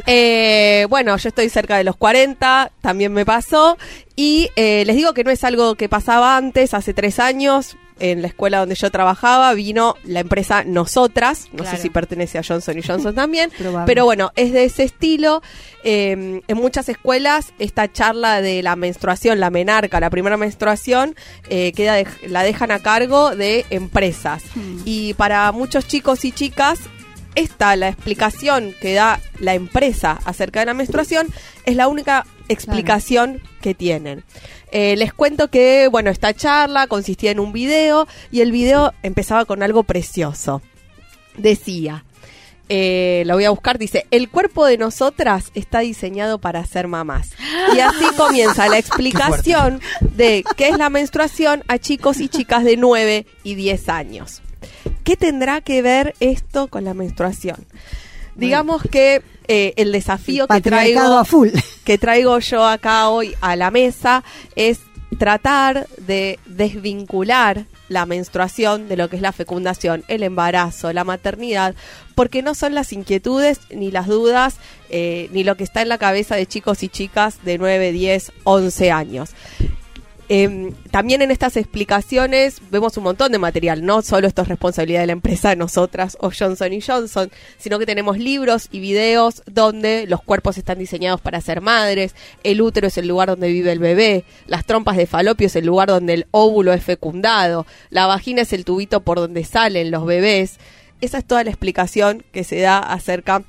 [0.05, 3.77] Eh, bueno, yo estoy cerca de los 40, también me pasó.
[4.21, 7.77] Y eh, les digo que no es algo que pasaba antes, hace tres años.
[8.01, 11.75] En la escuela donde yo trabajaba vino la empresa Nosotras, no Claro.
[11.77, 13.49] sé si pertenece a Johnson y Johnson también,
[13.85, 15.41] pero bueno, es de ese estilo.
[15.85, 21.15] Eh, en muchas escuelas esta charla de la menstruación, la menarca, la primera menstruación,
[21.49, 24.43] eh, queda de- la dejan a cargo de empresas.
[24.85, 26.79] Y para muchos chicos y chicas
[27.35, 31.27] esta, la explicación que da la empresa acerca de la menstruación,
[31.65, 34.23] es la única explicación que tienen.
[34.71, 39.45] Eh, les cuento que, bueno, esta charla consistía en un video y el video empezaba
[39.45, 40.61] con algo precioso.
[41.37, 42.03] Decía,
[42.71, 47.31] eh, lo voy a buscar, dice, el cuerpo de nosotras está diseñado para ser mamás.
[47.75, 52.77] Y así comienza la explicación de qué es la menstruación a chicos y chicas de
[52.77, 54.41] 9 y 10 años.
[55.03, 57.65] ¿Qué tendrá que ver esto con la menstruación?
[58.39, 61.49] Digamos que eh, el desafío que traigo, a full.
[61.83, 64.23] que traigo yo acá hoy a la mesa
[64.55, 64.79] es
[65.17, 71.73] tratar de desvincular la menstruación de lo que es la fecundación, el embarazo, la maternidad,
[72.15, 74.57] porque no son las inquietudes ni las dudas
[74.89, 78.31] eh, ni lo que está en la cabeza de chicos y chicas de 9, 10,
[78.43, 79.31] 11 años.
[80.31, 84.99] Eh, también en estas explicaciones vemos un montón de material, no solo esto es responsabilidad
[84.99, 90.05] de la empresa, nosotras o Johnson y Johnson, sino que tenemos libros y videos donde
[90.05, 92.13] los cuerpos están diseñados para ser madres,
[92.43, 95.65] el útero es el lugar donde vive el bebé, las trompas de falopio es el
[95.65, 100.05] lugar donde el óvulo es fecundado, la vagina es el tubito por donde salen los
[100.05, 100.59] bebés.
[101.01, 103.43] Esa es toda la explicación que se da acerca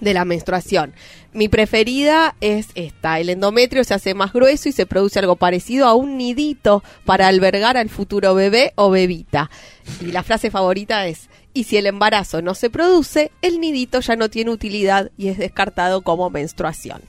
[0.00, 0.94] de la menstruación.
[1.36, 3.20] Mi preferida es esta.
[3.20, 7.28] El endometrio se hace más grueso y se produce algo parecido a un nidito para
[7.28, 9.50] albergar al futuro bebé o bebita.
[10.00, 14.16] Y la frase favorita es, y si el embarazo no se produce, el nidito ya
[14.16, 17.02] no tiene utilidad y es descartado como menstruación.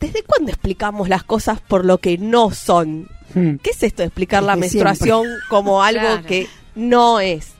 [0.00, 3.10] ¿Desde cuándo explicamos las cosas por lo que no son?
[3.34, 3.56] Hmm.
[3.62, 6.26] ¿Qué es esto de explicar la menstruación como algo Claro.
[6.26, 7.52] que no es?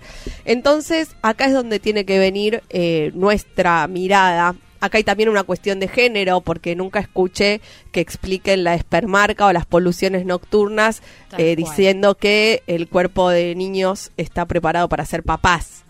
[0.46, 4.54] Entonces, acá es donde tiene que venir eh, nuestra mirada.
[4.86, 7.60] Acá hay también una cuestión de género, porque nunca escuché
[7.92, 11.02] que expliquen la espermarca o las poluciones nocturnas
[11.36, 15.84] eh, diciendo que el cuerpo de niños está preparado para ser papás.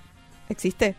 [0.48, 0.96] ¿Existe?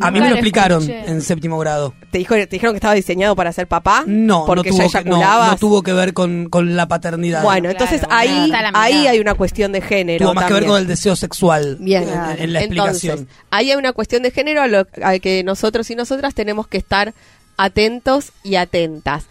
[0.00, 1.10] A mí me lo explicaron escuché.
[1.10, 1.94] en séptimo grado.
[2.10, 4.04] ¿Te, dijo, ¿Te dijeron que estaba diseñado para ser papá?
[4.06, 7.42] No, porque no, ya tuvo que, no, tuvo que ver con, con la paternidad.
[7.42, 10.26] Bueno, Claro, entonces bueno, ahí, hay una cuestión de género.
[10.26, 12.42] tuvo más que ver con el deseo sexual Bien, en, Claro.
[12.42, 13.18] en la explicación.
[13.20, 16.66] Entonces, ahí hay una cuestión de género a lo al que nosotros y nosotras tenemos
[16.68, 17.14] que estar
[17.56, 19.26] atentos y atentas.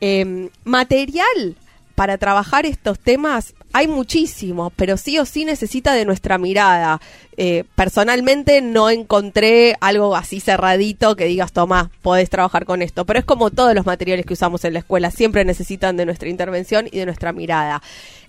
[0.00, 1.56] Eh, material
[1.94, 7.00] para trabajar estos temas hay muchísimo, pero sí o sí necesita de nuestra mirada.
[7.36, 13.18] Eh, personalmente no encontré algo así cerradito que digas, toma, podés trabajar con esto, pero
[13.18, 16.88] es como todos los materiales que usamos en la escuela, siempre necesitan de nuestra intervención
[16.90, 17.82] y de nuestra mirada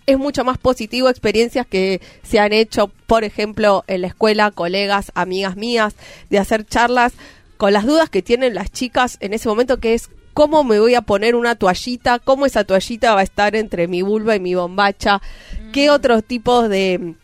[0.07, 5.11] es mucho más positivo experiencias que se han hecho, por ejemplo, en la escuela, colegas,
[5.15, 5.95] amigas mías,
[6.29, 7.13] de hacer charlas
[7.57, 10.95] con las dudas que tienen las chicas en ese momento, que es cómo me voy
[10.95, 14.55] a poner una toallita, cómo esa toallita va a estar entre mi vulva y mi
[14.55, 15.21] bombacha,
[15.73, 17.15] qué otros tipos de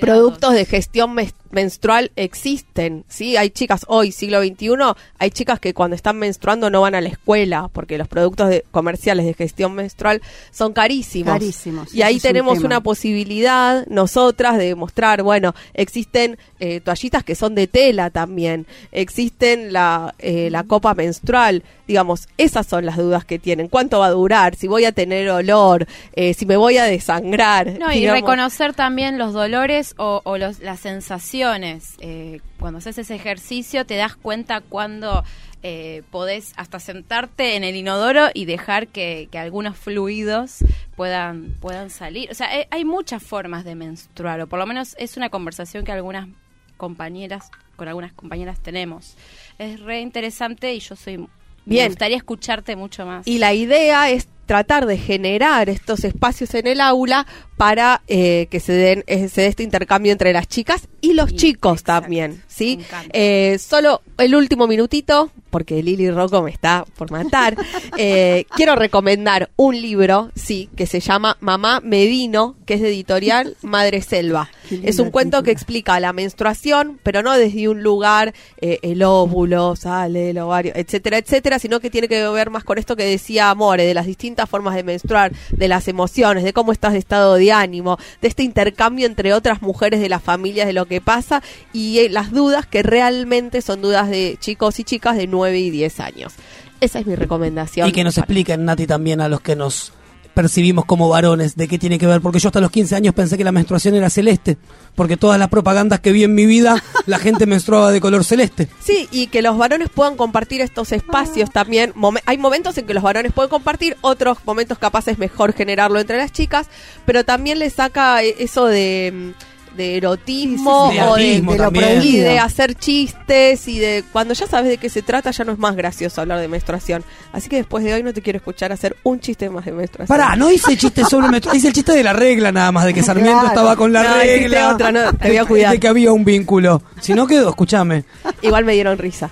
[0.00, 1.14] productos de gestión
[1.52, 3.36] menstrual existen, ¿sí?
[3.36, 4.70] Hay chicas hoy, siglo XXI,
[5.18, 8.64] hay chicas que cuando están menstruando no van a la escuela porque los productos de-
[8.72, 11.32] comerciales de gestión menstrual son carísimos.
[11.34, 17.36] Carísimos, Y ahí un tenemos una posibilidad, nosotras, de mostrar, bueno, existen eh, toallitas que
[17.36, 23.24] son de tela también, existen la, eh, la copa menstrual, Digamos, esas son las dudas
[23.24, 23.68] que tienen.
[23.68, 24.56] ¿Cuánto va a durar?
[24.56, 27.78] Si voy a tener olor, eh, si me voy a desangrar.
[27.78, 28.20] No, y digamos.
[28.20, 31.94] reconocer también los dolores o, o los, las sensaciones.
[32.00, 35.24] Eh, cuando haces ese ejercicio te das cuenta cuando
[35.62, 40.58] eh, podés hasta sentarte en el inodoro y dejar que, que algunos fluidos
[40.96, 42.30] puedan, puedan salir.
[42.30, 45.92] O sea, hay muchas formas de menstruar, o por lo menos es una conversación que
[45.92, 46.28] algunas
[46.76, 49.16] compañeras, con algunas compañeras tenemos.
[49.58, 51.26] Es re interesante y yo soy...
[51.66, 51.84] Bien.
[51.84, 53.26] Me gustaría escucharte mucho más.
[53.26, 58.60] Y la idea es tratar de generar estos espacios en el aula para eh, que
[58.60, 62.80] se den eh, se dé este intercambio entre las chicas y los chicos también, ¿sí?
[63.12, 67.56] Eh, solo el último minutito, porque Lili Rocco me está por matar.
[67.96, 73.56] eh, quiero recomendar un libro, sí, que se llama Mamá Medino, que es de editorial
[73.62, 74.50] Madre Selva.
[74.82, 79.76] Es un cuento que explica la menstruación, pero no desde un lugar, eh, el óvulo,
[79.76, 83.48] sale el ovario, etcétera, etcétera, sino que tiene que ver más con esto que decía
[83.48, 87.36] Amore, de las distintas formas de menstruar, de las emociones, de cómo estás de estado
[87.36, 91.42] de ánimo, de este intercambio entre otras mujeres de las familias, de lo que pasa
[91.72, 95.70] y eh, las dudas que realmente son dudas de chicos y chicas de 9 y
[95.70, 96.34] 10 años.
[96.80, 97.88] Esa es mi recomendación.
[97.88, 99.92] Y que nos expliquen, Nati, también a los que nos
[100.36, 103.38] percibimos como varones, de qué tiene que ver, porque yo hasta los 15 años pensé
[103.38, 104.58] que la menstruación era celeste,
[104.94, 108.68] porque todas las propagandas que vi en mi vida, la gente menstruaba de color celeste.
[108.78, 111.94] Sí, y que los varones puedan compartir estos espacios también.
[112.26, 116.18] Hay momentos en que los varones pueden compartir, otros momentos capaz es mejor generarlo entre
[116.18, 116.68] las chicas,
[117.06, 121.08] pero también le saca eh, eso de, mm, de erotismo, Sí, sí, sí.
[121.08, 124.88] o De de, lo y de hacer chistes y de cuando ya sabes de qué
[124.88, 127.04] se trata ya no es más gracioso hablar de menstruación.
[127.32, 130.16] Así que después de hoy no te quiero escuchar hacer un chiste más de menstruación.
[130.16, 132.94] Pará, no hice chiste sobre menstruación, hice el chiste de la regla nada más, de
[132.94, 133.48] que Sarmiento Claro.
[133.48, 134.70] estaba con la No, regla.
[134.74, 135.72] otra, no, te voy a cuidar.
[135.72, 136.82] De que había un vínculo.
[137.00, 138.04] Si no quedó, escúchame.
[138.42, 139.30] Igual me dieron risa.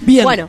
[0.00, 0.24] Bien.
[0.24, 0.48] Bueno.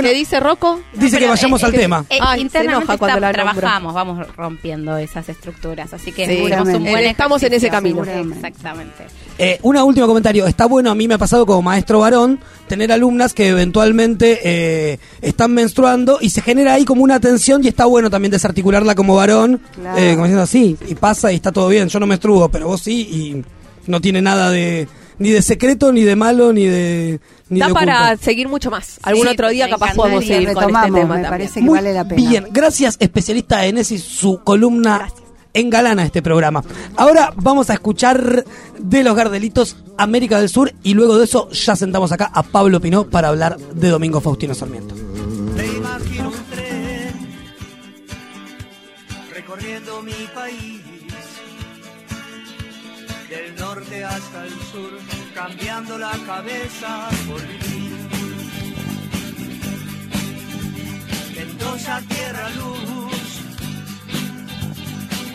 [0.00, 0.80] ¿Qué dice Rocco?
[0.94, 2.04] Dice que vayamos al tema.
[2.10, 3.60] Eh, Ay, se internamente enoja cuando está- la nombro.
[3.60, 8.02] trabajamos, vamos rompiendo esas estructuras, así que Sí, un buen estamos en ese camino.
[8.04, 9.04] Exactamente.
[9.38, 10.46] Eh, una último comentario.
[10.46, 14.98] Está bueno, a mí me ha pasado como maestro varón tener alumnas que eventualmente eh,
[15.20, 19.14] están menstruando y se genera ahí como una tensión y está bueno también desarticularla como
[19.16, 19.98] varón, Claro.
[19.98, 21.88] eh, como diciendo así, y pasa y está todo bien.
[21.88, 24.86] Yo no menstruo, pero vos sí y no tiene nada de
[25.22, 28.24] ni de secreto, ni de malo, ni de ni Da de para oculto.
[28.24, 28.98] seguir mucho más.
[29.02, 31.30] Algún Sí, otro día capaz podemos seguir con este Retomamos, tema me también.
[31.30, 32.28] parece que Muy vale la pena.
[32.30, 35.08] Bien, gracias especialista Enesis, su columna
[35.54, 36.64] engalana este programa.
[36.96, 38.44] Ahora vamos a escuchar
[38.78, 42.80] de los Gardelitos América del Sur y luego de eso ya sentamos acá a Pablo
[42.80, 44.94] Pinó para hablar de Domingo Faustino Sarmiento.
[44.94, 47.12] Me imagino un tren
[49.34, 49.91] recorriendo
[55.46, 57.96] cambiando la cabeza por vivir.
[61.36, 63.26] Mendoza, tierra, luz,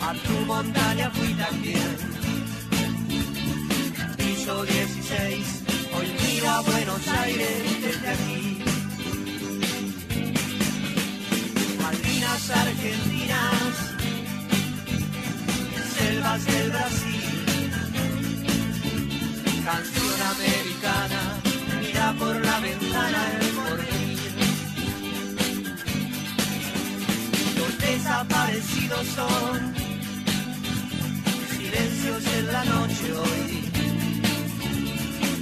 [0.07, 1.91] a tu montaña fui también.
[4.17, 5.63] Piso 16,
[5.95, 8.63] hoy mira Buenos Aires desde aquí.
[11.81, 13.73] Malvinas argentinas,
[15.97, 17.16] selvas del Brasil,
[19.67, 21.21] canción americana,
[21.81, 24.31] mira por la ventana el porvenir.
[27.57, 29.75] Los desaparecidos son
[31.51, 33.71] silencios en la noche hoy,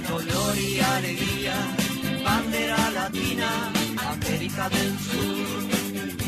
[0.08, 1.56] dolor y alegría,
[2.24, 3.50] bandera latina,
[4.12, 6.25] América del Sur.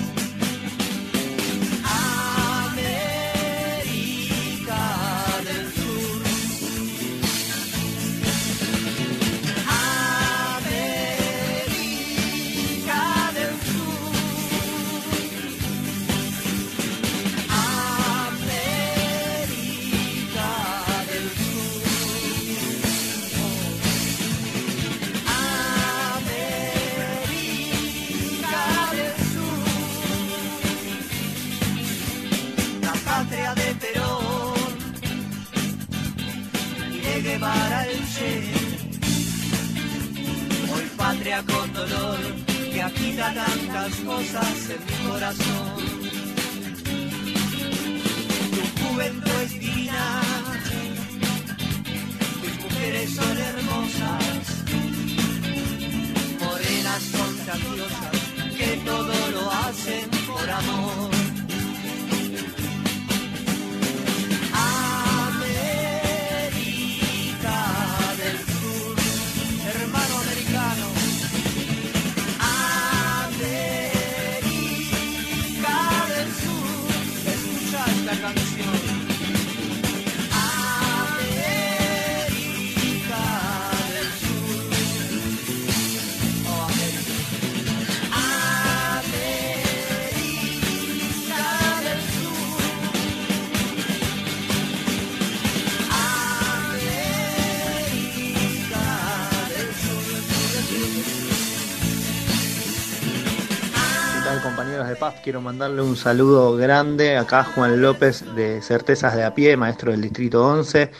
[104.88, 105.16] De paz?
[105.22, 109.90] Quiero mandarle un saludo grande acá a Juan López de Certezas de a pie, maestro
[109.90, 110.90] del Distrito 11.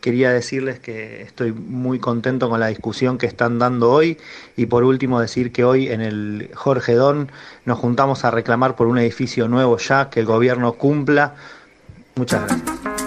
[0.00, 4.18] Quería decirles que estoy muy contento con la discusión que están dando hoy
[4.56, 7.30] y por último decir que hoy en el Jorge Don
[7.64, 11.34] nos juntamos a reclamar por un edificio nuevo ya, que el gobierno cumpla.
[12.14, 12.97] Muchas gracias.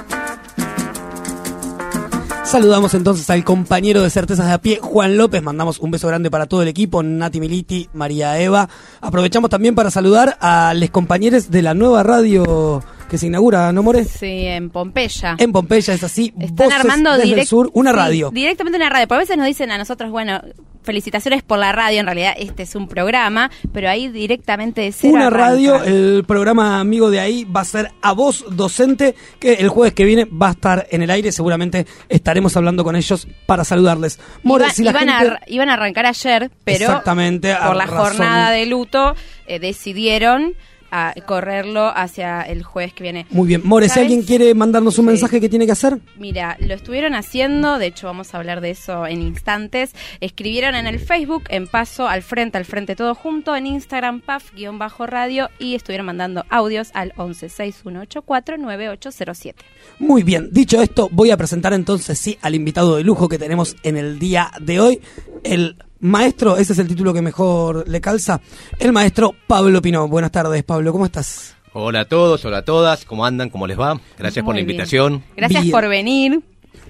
[2.51, 5.41] Saludamos entonces al compañero de Certezas de a pie, Juan López.
[5.41, 8.67] Mandamos un beso grande para todo el equipo, Nati Militi, María Eva.
[8.99, 13.83] Aprovechamos también para saludar a los compañeros de la nueva radio que se inaugura, ¿no,
[13.83, 14.05] More?
[14.05, 15.35] Sí, en Pompeya.
[15.37, 16.33] En Pompeya, es así.
[16.39, 18.31] Están Voces armando desde el sur, una sí, radio.
[18.31, 19.05] Directamente una radio.
[19.05, 20.41] Porque a veces nos dicen a nosotros, bueno,
[20.81, 21.99] felicitaciones por la radio.
[21.99, 25.45] En realidad, este es un programa, pero ahí directamente cero Una arranca.
[25.49, 29.93] radio, el programa amigo de ahí va a ser A Voz Docente, que el jueves
[29.93, 31.33] que viene va a estar en el aire.
[31.33, 34.19] Seguramente estaremos hablando con ellos para saludarles.
[34.43, 38.51] More, si la iban, gente- iban a arrancar ayer, pero Exactamente, por la razón- jornada
[38.51, 39.15] de luto
[39.47, 40.53] eh, decidieron
[40.91, 43.25] a correrlo hacia el jueves que viene.
[43.31, 43.61] Muy bien.
[43.63, 45.99] More, si alguien quiere mandarnos un mensaje, ¿qué tiene que hacer?
[46.17, 49.93] Mira, lo estuvieron haciendo, de hecho vamos a hablar de eso en instantes.
[50.19, 55.49] Escribieron en el Facebook, en paso al frente, al frente todo junto, en Instagram, paf-radio
[55.59, 59.55] y estuvieron mandando audios al 1161849807.
[59.99, 63.75] Muy bien, dicho esto, voy a presentar entonces sí al invitado de lujo que tenemos
[63.83, 65.01] en el día de hoy,
[65.43, 68.41] el maestro, ese es el título que mejor le calza,
[68.79, 70.07] el maestro Pablo Pino.
[70.07, 71.55] Buenas tardes, Pablo, ¿cómo estás?
[71.73, 73.49] Hola a todos, hola a todas, ¿cómo andan?
[73.49, 73.99] ¿Cómo les va?
[74.17, 74.69] Gracias por la bien.
[74.69, 75.23] invitación.
[75.37, 75.71] Gracias Bien.
[75.71, 76.41] por venir.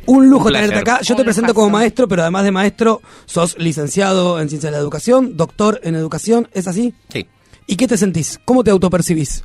[0.08, 1.02] Un lujo Un tenerte acá.
[1.02, 1.66] Yo te presento lujazo.
[1.66, 5.94] como maestro, pero además de maestro, sos licenciado en Ciencias de la Educación, doctor en
[5.96, 6.96] Educación, ¿es así?
[7.10, 7.28] Sí,
[7.68, 8.40] ¿Y qué te sentís?
[8.44, 9.44] ¿Cómo te autopercibís?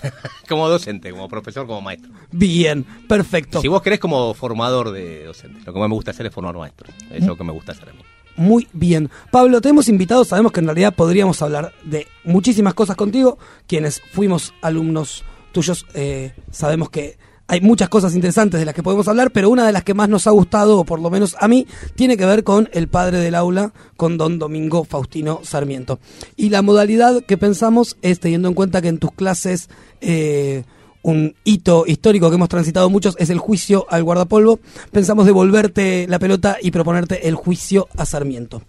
[0.48, 2.10] como docente, como profesor, como maestro.
[2.30, 3.60] Bien, perfecto.
[3.60, 6.56] Si vos querés como formador de docentes, lo que más me gusta hacer es formar
[6.56, 6.94] maestros.
[7.06, 8.00] Eso es lo que me gusta hacer a mí.
[8.36, 9.10] Muy bien.
[9.30, 13.38] Pablo, te hemos invitado, sabemos que en realidad podríamos hablar de muchísimas cosas contigo.
[13.66, 19.06] Quienes fuimos alumnos tuyos, eh, sabemos que hay muchas cosas interesantes de las que podemos
[19.08, 21.48] hablar, pero una de las que más nos ha gustado, o por lo menos a
[21.48, 25.98] mí, tiene que ver con el padre del aula, con don Domingo Faustino Sarmiento.
[26.34, 29.68] Y la modalidad que pensamos es, teniendo en cuenta que en tus clases...
[30.00, 30.64] eh,
[31.02, 34.60] un hito histórico que hemos transitado muchos es el juicio al guardapolvo.
[34.90, 38.62] Pensamos devolverte la pelota y proponerte el juicio a Sarmiento.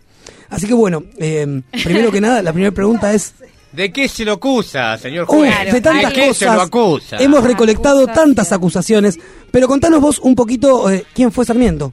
[0.49, 3.33] Así que bueno, eh, primero que nada, la primera pregunta es,
[3.71, 5.73] ¿De qué se lo acusa, señor uy, juez?
[5.73, 7.17] de tantas qué se lo cosas, acusa?
[7.17, 9.17] hemos recolectado tantas acusaciones,
[9.49, 11.91] pero contanos vos un poquito eh, quién fue Sarmiento.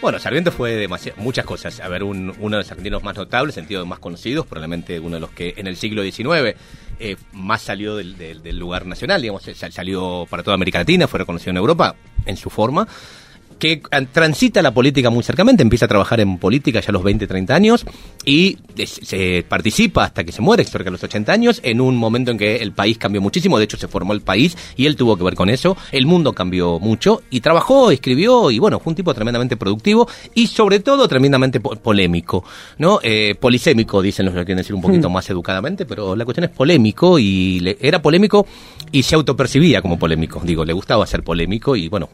[0.00, 1.78] Bueno, Sarmiento fue demasi- muchas cosas.
[1.80, 5.16] A ver, un- uno de los argentinos más notables, en sentido más conocidos, probablemente uno
[5.16, 6.56] de los que en el siglo XIX
[7.02, 11.18] eh, más salió del, del- lugar nacional, digamos, sal- salió para toda América Latina, fue
[11.18, 12.86] reconocido en Europa en su forma,
[13.60, 13.80] que
[14.12, 17.54] transita la política muy cercamente, empieza a trabajar en política ya a los 20, 30
[17.54, 17.84] años
[18.24, 22.30] y se participa hasta que se muere, cerca de los 80 años, en un momento
[22.30, 25.16] en que el país cambió muchísimo, de hecho se formó el país y él tuvo
[25.16, 28.96] que ver con eso, el mundo cambió mucho y trabajó, escribió y bueno, fue un
[28.96, 32.42] tipo tremendamente productivo y sobre todo tremendamente po- polémico,
[32.78, 32.98] ¿no?
[33.02, 35.12] Eh, polisémico, dicen los que quieren decir un poquito Hmm.
[35.12, 38.46] más educadamente, pero la cuestión es polémico y le- era polémico
[38.90, 42.08] y se autopercibía como polémico, digo, le gustaba ser polémico y bueno,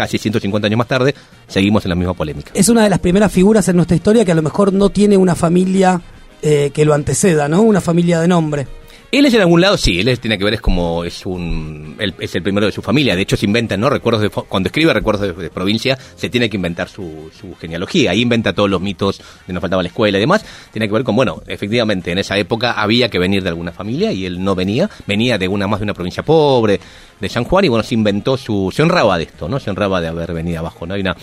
[0.00, 1.14] casi 150 años más tarde,
[1.46, 2.52] seguimos en la misma polémica.
[2.54, 5.18] Es una de las primeras figuras en nuestra historia que a lo mejor no tiene
[5.18, 6.00] una familia
[6.40, 7.60] eh, que lo anteceda, ¿no?
[7.60, 8.66] Una familia de nombre.
[9.12, 11.96] Él es en algún lado, sí, él es- tiene que ver, es como, es un,
[12.20, 13.90] es el primero de su familia, de hecho se inventan, ¿no?
[13.90, 18.12] Recuerdos de, cuando escribe recuerdos de, de provincia, se tiene que inventar su, su genealogía,
[18.12, 21.02] ahí inventa todos los mitos de nos faltaba la escuela y demás, tiene que ver
[21.02, 24.54] con, bueno, efectivamente, en esa época había que venir de alguna familia y él no
[24.54, 26.78] venía, venía de una más de una provincia pobre,
[27.18, 29.58] de San Juan, y bueno, se inventó su, se honraba de esto, ¿no?
[29.58, 30.94] Se honraba de haber venido abajo, ¿no?
[30.94, 31.16] Hay una,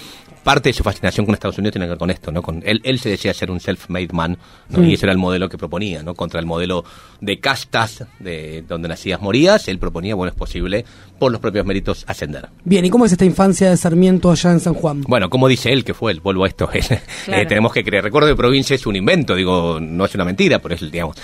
[0.47, 2.41] parte de su fascinación con Estados Unidos tiene que ver con esto, ¿no?
[2.41, 4.37] Con él, él se decía ser un self-made man,
[4.69, 4.79] ¿no?
[4.79, 4.85] Mm.
[4.85, 6.15] Y ese era el modelo que proponía, ¿no?
[6.15, 6.85] Contra el modelo
[7.19, 10.85] de castas de donde nacías morías, él proponía, bueno, es posible
[11.19, 12.47] por los propios méritos ascender.
[12.63, 15.01] Bien, ¿y cómo es esta infancia de Sarmiento allá en San Juan?
[15.01, 16.79] Bueno, como dice él que fue él, vuelvo a esto, eh,
[17.25, 17.47] Claro.
[17.49, 18.05] tenemos que creer.
[18.05, 21.17] Recuerdo de provincia es un invento, digo, no es una mentira, pero es, digamos,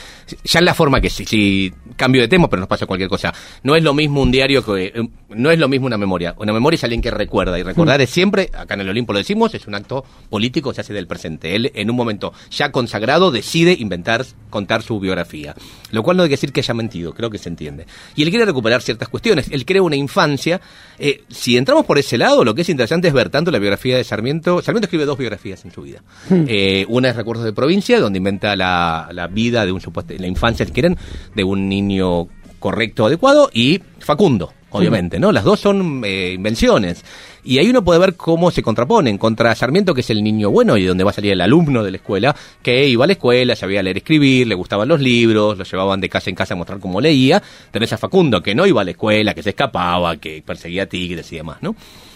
[0.44, 3.34] ya en la forma que si, si cambio de tema, pero nos pasa cualquier cosa.
[3.64, 6.36] No es lo mismo un diario que, eh, no es lo mismo una memoria.
[6.40, 8.04] Una memoria es alguien que recuerda, y recordar Mm.
[8.04, 11.08] es siempre, acá en el Olimpo lo decimos, es un acto político, se hace del
[11.08, 11.56] presente.
[11.56, 15.56] Él, en un momento ya consagrado, decide inventar, contar su biografía.
[15.92, 17.86] Lo cual no hay que decir que haya mentido, creo que se entiende.
[18.16, 19.48] Y él quiere recuperar ciertas cuestiones.
[19.52, 20.60] Él crea una infancia.
[21.00, 23.98] Eh, si entramos por ese lado, lo que es interesante es ver tanto la biografía
[23.98, 24.62] de Sarmiento.
[24.62, 26.02] Sarmiento escribe dos biografías en su vida.
[26.30, 26.46] Hmm.
[26.48, 30.28] Eh, una es Recuerdos de Provincia, donde inventa la, la vida de un supuesto, la
[30.28, 30.98] infancia, si quieren,
[31.36, 32.28] de un niño
[32.64, 35.34] correcto, adecuado, y Facundo, obviamente, ¿no?
[35.34, 37.04] Las dos son eh, invenciones.
[37.44, 40.78] Y ahí uno puede ver cómo se contraponen contra Sarmiento, que es el niño bueno
[40.78, 43.56] y donde va a salir el alumno de la escuela, que iba a la escuela,
[43.56, 46.80] sabía leer escribir, le gustaban los libros, lo llevaban de casa en casa a mostrar
[46.80, 47.42] cómo leía.
[47.72, 51.32] Tenés a Facundo, que no iba a la escuela, que se escapaba, que perseguía tigres
[51.34, 51.76] y demás, ¿no?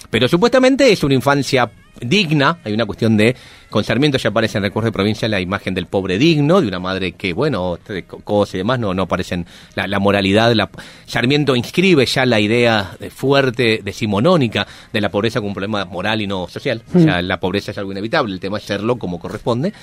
[0.09, 1.69] Pero supuestamente es una infancia
[2.01, 3.35] digna, hay una cuestión de,
[3.69, 6.79] con Sarmiento ya aparece en recuerdo de provincia la imagen del pobre digno, de una
[6.79, 9.45] madre que, bueno, de co- cosas y demás, no, no aparecen
[9.75, 10.69] la, la moralidad, la,
[11.05, 16.21] Sarmiento inscribe ya la idea de fuerte, decimonónica, de la pobreza como un problema moral
[16.21, 19.19] y no social, o sea, la pobreza es algo inevitable, el tema es serlo como
[19.19, 19.73] corresponde,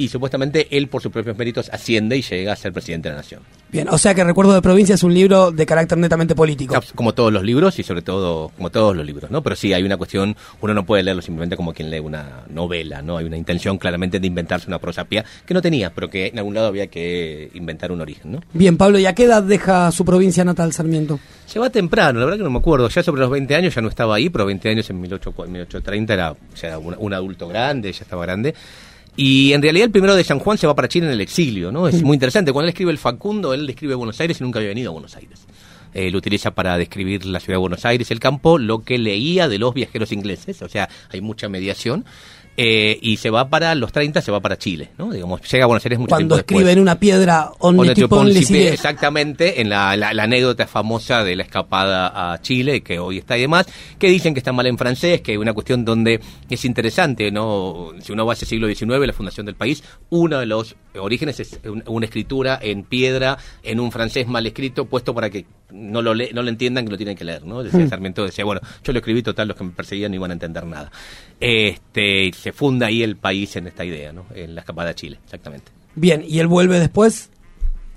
[0.00, 3.20] y supuestamente él por sus propios méritos asciende y llega a ser presidente de la
[3.20, 3.42] nación.
[3.70, 6.74] Bien, o sea que Recuerdo de Provincia es un libro de carácter netamente político.
[6.94, 9.42] Como todos los libros y sobre todo como todos los libros, ¿no?
[9.42, 13.02] Pero sí hay una cuestión, uno no puede leerlo simplemente como quien lee una novela,
[13.02, 13.18] ¿no?
[13.18, 16.54] Hay una intención claramente de inventarse una prosapia que no tenía, pero que en algún
[16.54, 18.40] lado había que inventar un origen, ¿no?
[18.54, 21.20] Bien, Pablo, ¿y a qué edad deja su provincia natal Sarmiento?
[21.44, 22.88] Se va temprano, la verdad que no me acuerdo.
[22.88, 26.14] Ya sobre los 20 años ya no estaba ahí, pero 20 años en 18, 1830
[26.14, 28.54] era ya un, un adulto grande, ya estaba grande.
[29.22, 31.70] Y en realidad el primero de San Juan se va para Chile en el exilio,
[31.70, 31.86] ¿no?
[31.86, 32.54] Es muy interesante.
[32.54, 35.14] Cuando él escribe el Facundo, él escribe Buenos Aires y nunca había venido a Buenos
[35.14, 35.46] Aires.
[35.92, 39.46] Eh, lo utiliza para describir la ciudad de Buenos Aires, el campo, lo que leía
[39.46, 42.06] de los viajeros ingleses, o sea, hay mucha mediación.
[42.62, 45.10] Eh, y se va para los 30, se va para Chile, ¿no?
[45.10, 46.56] Digamos, llega a Buenos Aires mucho Cuando después.
[46.58, 47.78] escribe en una piedra Onne
[48.74, 53.38] Exactamente, en la, la- la anécdota famosa de la escapada a Chile, que hoy está
[53.38, 53.66] y demás,
[53.98, 57.92] que dicen que está mal en francés, que hay una cuestión donde es interesante, ¿no?
[58.02, 61.40] Si uno va a ese siglo XIX, la fundación del país, uno de los orígenes
[61.40, 66.02] es un- una escritura en piedra, en un francés mal escrito, puesto para que no
[66.02, 67.62] lo, le- no lo entiendan, que lo tienen que leer, ¿no?
[67.62, 67.88] Decía Hmm.
[67.88, 70.64] Sarmiento, decía, bueno, yo lo escribí, total, los que me perseguían no iban a entender
[70.66, 70.90] nada.
[71.38, 74.26] Este, se funda ahí el país en esta idea, ¿no?
[74.34, 75.72] En la escapada a Chile, exactamente.
[75.94, 77.30] Bien, ¿y él vuelve después?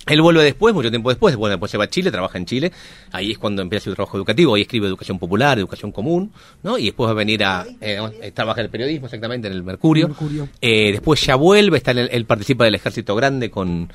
[0.05, 2.73] Él vuelve después, mucho tiempo después, bueno, después se va a Chile, trabaja en Chile,
[3.13, 6.77] ahí es cuando empieza su trabajo educativo, ahí escribe educación popular, educación común, ¿no?
[6.77, 9.63] Y después va a venir a, eh, eh, trabaja en el periodismo, exactamente, en el
[9.63, 10.09] Mercurio.
[10.09, 10.49] Mercurio.
[10.59, 13.93] Eh, después ya vuelve, está en el- él participa del ejército grande con,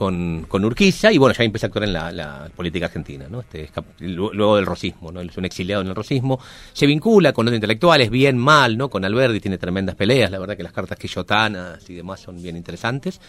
[0.00, 3.40] con, con Urquiza y bueno, ya empieza a actuar en la, política argentina, ¿no?
[3.40, 5.20] Este, luego del rosismo, ¿no?
[5.20, 6.40] Él es un exiliado en el rosismo,
[6.72, 8.88] se vincula con los intelectuales, bien, mal, ¿no?
[8.88, 12.56] Con Alberti tiene tremendas peleas, la verdad que las cartas quillotanas y demás son bien
[12.56, 13.20] interesantes.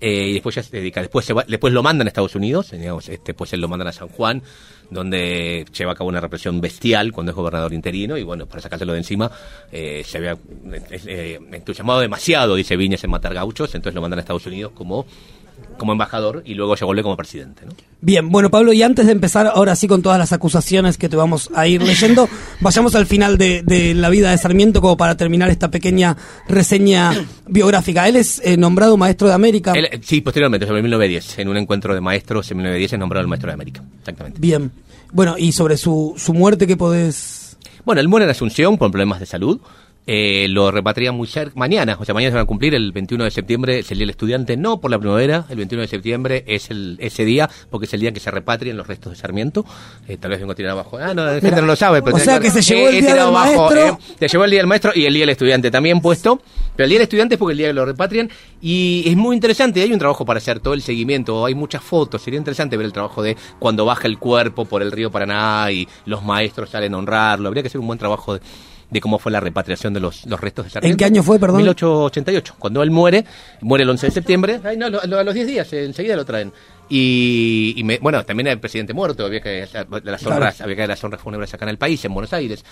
[0.00, 2.70] Eh, y después ya se dedica, después se va- después lo mandan a Estados Unidos,
[2.70, 4.42] digamos, este, pues él lo mandan a San Juan,
[4.90, 8.92] donde lleva a cabo una represión bestial cuando es gobernador interino, y bueno, para sacárselo
[8.92, 9.30] de encima,
[9.70, 14.18] eh, se había eh, eh, entusiasmado demasiado, dice Viñas, en matar gauchos, entonces lo mandan
[14.18, 15.06] a Estados Unidos como,
[15.78, 17.66] como embajador y luego ya vuelve como presidente.
[17.66, 17.72] ¿no?
[18.00, 21.16] Bien, bueno Pablo, y antes de empezar ahora sí con todas las acusaciones que te
[21.16, 22.28] vamos a ir leyendo,
[22.60, 26.16] vayamos al final de, de la vida de Sarmiento como para terminar esta pequeña
[26.48, 27.12] reseña
[27.46, 28.08] biográfica.
[28.08, 29.72] Él es eh, nombrado maestro de América.
[29.74, 33.28] Él, sí, posteriormente, sobre 1910, en un encuentro de maestros en 1910 es nombrado el
[33.28, 34.38] maestro de América, exactamente.
[34.40, 34.70] Bien,
[35.12, 37.56] bueno, y sobre su, su muerte, ¿qué podés...?
[37.84, 39.60] Bueno, él muere en Asunción por problemas de salud.
[40.06, 43.24] Eh, lo repatrian muy cerca, mañana, o sea, mañana se van a cumplir, el 21
[43.24, 46.44] de septiembre es el Día del Estudiante, no por la primavera, el 21 de septiembre
[46.46, 49.64] es el, ese día, porque es el día que se repatrian los restos de Sarmiento.
[50.06, 50.98] Eh, tal vez vengo a tirar abajo.
[50.98, 52.96] Ah, no, la gente Mira, no lo sabe, pero o sea que se llevó el
[52.96, 53.98] he Día del abajo, Maestro.
[54.10, 56.38] eh, se llevó el Día del Maestro y el Día del Estudiante también puesto,
[56.76, 58.28] pero el Día del Estudiante es porque el día que lo repatrian
[58.60, 62.20] y es muy interesante, hay un trabajo para hacer todo el seguimiento, hay muchas fotos,
[62.20, 65.88] sería interesante ver el trabajo de cuando baja el cuerpo por el río Paraná y
[66.04, 68.40] los maestros salen a honrarlo, habría que hacer un buen trabajo de,
[68.90, 70.92] de cómo fue la repatriación de los, los restos de Sarmiento.
[70.94, 71.56] ¿En qué año fue, perdón?
[71.58, 73.24] 1888, cuando él muere,
[73.60, 76.24] muere el 11 de septiembre, ay, no, lo- lo- a los 10 días, enseguida lo
[76.24, 76.52] traen.
[76.88, 80.36] Y, y me- bueno, también el presidente muerto, había que hacer las Claro.
[80.36, 82.64] honras, había que las honras fúnebres acá en el país, en Buenos Aires.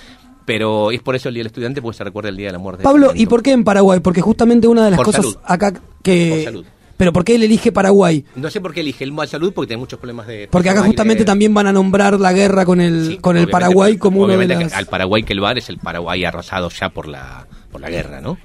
[0.44, 2.58] Pero es por eso el Día del Estudiante, porque se recuerda el Día de la
[2.58, 2.78] muerte.
[2.82, 4.00] de Pablo, ¿y por qué en Paraguay?
[4.00, 5.36] Porque justamente una de las Por cosas salud.
[5.44, 6.30] acá que...
[6.30, 6.64] Por salud.
[7.02, 8.24] Pero ¿por qué él elige Paraguay?
[8.36, 10.46] No sé por qué elige el mal salud, porque tiene muchos problemas de...
[10.48, 14.20] Porque acá justamente también van a nombrar la guerra con el, con el Paraguay como
[14.20, 14.72] uno de las...
[14.72, 18.20] al Paraguay que el bar es el Paraguay arrasado ya por la por la guerra,
[18.20, 18.36] ¿no?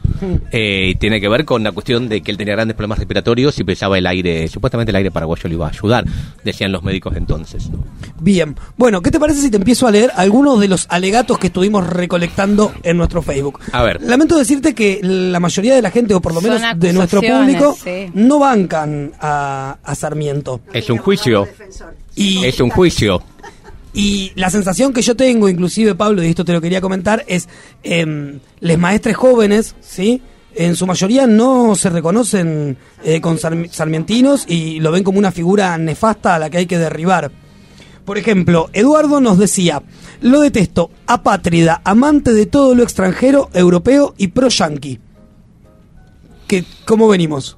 [0.51, 3.59] Eh, y tiene que ver con la cuestión de que él tenía grandes problemas respiratorios
[3.59, 6.05] y pensaba el aire, supuestamente el aire paraguayo le iba a ayudar,
[6.43, 7.69] decían los médicos entonces.
[7.69, 7.83] ¿no?
[8.21, 11.47] Bien, bueno, ¿qué te parece si te empiezo a leer algunos de los alegatos que
[11.47, 13.59] estuvimos recolectando en nuestro Facebook?
[13.73, 14.01] A ver.
[14.01, 17.77] Lamento decirte que la mayoría de la gente, o por lo menos de nuestro público,
[17.83, 18.09] sí.
[18.13, 20.61] no bancan a, a Sarmiento.
[20.73, 21.47] Es un juicio.
[22.15, 23.21] Y, Es un juicio.
[23.93, 27.47] Y la sensación que yo tengo, inclusive Pablo, y esto te lo quería comentar, es
[27.83, 30.21] eh, les maestres jóvenes, ¿sí?
[30.53, 35.31] En su mayoría no se reconocen eh, con sarmi- sarmientinos y lo ven como una
[35.31, 37.31] figura nefasta a la que hay que derribar.
[38.05, 39.83] Por ejemplo, Eduardo nos decía,
[40.21, 44.99] lo detesto, apátrida, amante de todo lo extranjero, europeo y pro-yanqui.
[46.85, 47.57] ¿Cómo venimos?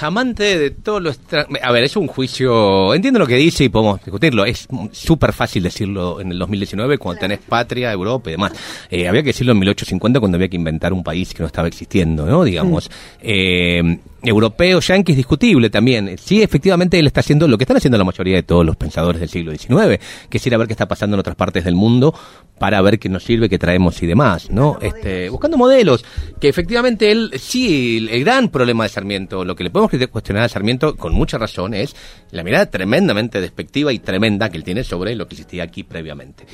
[0.00, 1.46] Amante de todo lo extra...
[1.62, 2.94] A ver, es un juicio...
[2.94, 4.44] Entiendo lo que dice y podemos discutirlo.
[4.44, 8.52] Es súper fácil decirlo en el 2019 cuando tenés patria, Europa y demás.
[8.90, 11.68] Eh, había que decirlo en 1850 cuando había que inventar un país que no estaba
[11.68, 12.44] existiendo, ¿no?
[12.44, 12.90] Digamos.
[13.20, 13.98] Eh,
[14.28, 16.16] europeo, yanqui es discutible también.
[16.18, 19.20] Sí, efectivamente él está haciendo lo que están haciendo la mayoría de todos los pensadores
[19.20, 19.98] del siglo XIX,
[20.28, 22.14] que es ir a ver qué está pasando en otras partes del mundo
[22.58, 24.78] para ver qué nos sirve, qué traemos y demás, ¿no?
[24.80, 26.04] Este, buscando modelos,
[26.40, 30.44] que efectivamente él, sí, el, el gran problema de Sarmiento, lo que le podemos cuestionar
[30.44, 31.94] a Sarmiento con mucha razón es
[32.30, 36.46] la mirada tremendamente despectiva y tremenda que él tiene sobre lo que existía aquí previamente.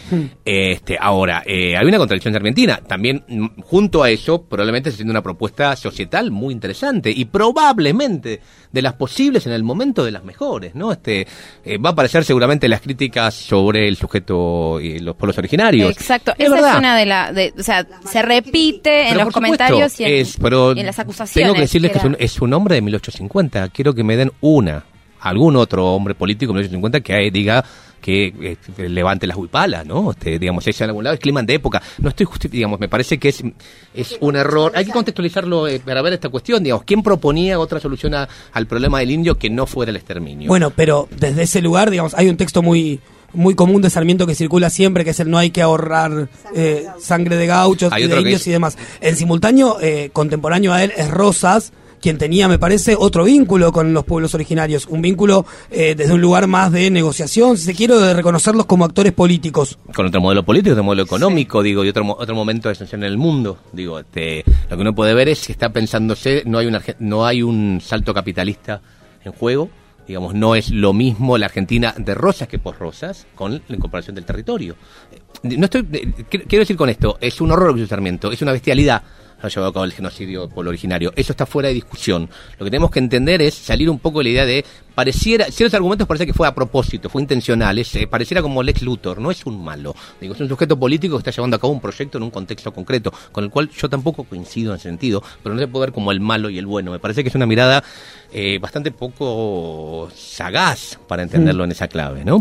[0.44, 2.80] Este, ahora, eh, hay una contradicción argentina.
[2.86, 7.61] También, mm, junto a eso, probablemente se tiene una propuesta societal muy interesante y probablemente
[8.72, 10.92] de las posibles en el momento de las mejores, ¿no?
[10.92, 11.26] Este,
[11.64, 15.90] eh, va a aparecer seguramente las críticas sobre el sujeto y los pueblos originarios.
[15.90, 16.72] Exacto, Es esa verdad.
[16.72, 20.12] es una de las, o sea, se repite en Pero los supuesto, comentarios y en,
[20.12, 21.44] es- pero y en las acusaciones.
[21.44, 23.68] Tengo que decirles que, es, un, es un hombre de 1850.
[23.68, 24.84] Quiero que me den una,
[25.22, 27.64] algún otro hombre político de 1850 que diga
[28.00, 30.10] que eh, levante las huipalas, ¿no?
[30.10, 31.80] Este, digamos, ese en algún lado es clima de época.
[31.98, 33.44] No estoy justi- digamos, me parece que es,
[33.94, 34.72] es un error.
[34.74, 38.66] Hay que contextualizarlo eh, para ver esta cuestión, digamos, ¿quién proponía otra solución a- al
[38.66, 40.48] problema del indio que no fuera el exterminio?
[40.48, 43.00] Bueno, pero desde ese lugar, digamos, hay un texto muy
[43.34, 46.84] muy común de Sarmiento que circula siempre, que es el no hay que ahorrar eh,
[47.00, 48.76] sangre de gauchos y de indios dice- y demás.
[49.00, 51.72] En simultáneo, eh, contemporáneo a él es Rosas,
[52.02, 56.20] quien tenía, me parece, otro vínculo con los pueblos originarios, un vínculo eh, desde un
[56.20, 59.78] lugar más de negociación, si se quiere, de reconocerlos como actores políticos.
[59.94, 63.10] con otro modelo político, otro modelo económico, digo, y otro, otro momento de extensión en
[63.10, 63.56] el mundo.
[63.72, 67.24] Digo, este, lo que uno puede ver es que está pensándose, no hay, una, no
[67.24, 68.82] hay un salto capitalista
[69.24, 69.70] en juego,
[70.08, 74.16] digamos, no es lo mismo la Argentina de rosas que por rosas con la incorporación
[74.16, 74.74] del territorio.
[75.12, 78.32] Eh, No estoy, eh, qu- quiero decir con esto, es un horror lo que Sarmiento,
[78.32, 79.02] es una bestialidad
[79.46, 81.12] ha llevado a cabo el genocidio pueblo originario.
[81.16, 82.28] Eso está fuera de discusión.
[82.58, 84.64] Lo que tenemos que entender es salir un poco de la idea de
[84.94, 88.82] pareciera, ciertos argumentos parece que fue a propósito, fue intencional, es, eh, pareciera como Lex
[88.82, 89.94] Luthor, no es un malo.
[90.20, 92.72] Digo, es un sujeto político que está llevando a cabo un proyecto en un contexto
[92.72, 96.12] concreto, con el cual yo tampoco coincido en sentido, pero no se puede ver como
[96.12, 96.92] el malo y el bueno.
[96.92, 97.82] Me parece que es una mirada
[98.32, 102.40] eh, bastante poco sagaz para entenderlo en esa clave, ¿no?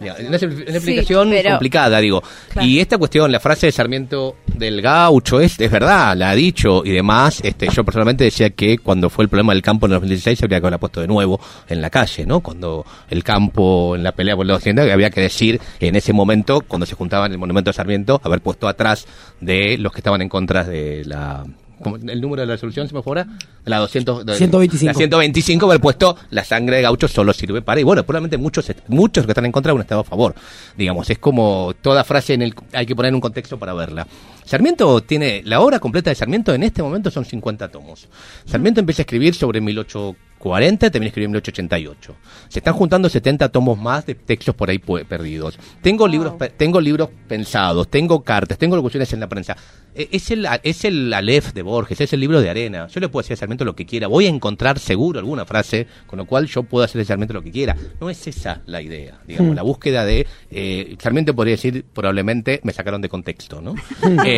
[0.00, 2.22] Una, expli- una explicación pero- complicada, digo.
[2.50, 2.66] Claro.
[2.68, 6.82] Y esta cuestión, la frase de Sarmiento del gaucho, es, es verdad, la ha dicho
[6.84, 7.40] y demás.
[7.42, 10.58] Este, yo personalmente decía que cuando fue el problema del campo en el 2016 habría
[10.58, 12.40] que haberla puesto de nuevo en la calle, ¿no?
[12.40, 16.60] Cuando el campo en la pelea por la hacienda había que decir en ese momento,
[16.60, 19.06] cuando se juntaban el monumento de Sarmiento, haber puesto atrás
[19.40, 21.44] de los que estaban en contra de la...
[21.82, 23.26] ¿cómo- ¿El número de la resolución se me fuera?
[23.64, 24.86] La 200, de- 125.
[24.86, 27.80] La 125 haber puesto la sangre de gaucho solo sirve para...
[27.80, 30.34] Y bueno, probablemente muchos muchos que están en contra han estado a favor.
[30.76, 34.06] Digamos, es como toda frase en el hay que poner en un contexto para verla.
[34.48, 35.42] Sarmiento tiene...
[35.44, 38.08] La obra completa de Sarmiento en este momento son 50 tomos.
[38.46, 42.16] Sarmiento empieza a escribir sobre 1840, termina escribiendo en 1888.
[42.48, 45.58] Se están juntando 70 tomos más de textos por ahí perdidos.
[45.82, 49.54] Tengo libros tengo libros pensados, tengo cartas, tengo locuciones en la prensa.
[49.94, 52.86] Eh, Es el, es el Aleph de Borges, es el libro de arena.
[52.88, 54.06] Yo le puedo decir a Sarmiento lo que quiera.
[54.06, 57.42] Voy a encontrar seguro alguna frase con lo cual yo puedo hacer a Sarmiento lo
[57.42, 57.76] que quiera.
[58.00, 59.56] No es esa la idea, digamos, Mm.
[59.56, 60.26] la búsqueda de...
[60.50, 63.74] Eh, Sarmiento podría decir, probablemente me sacaron de contexto, ¿no?
[64.24, 64.37] Eh,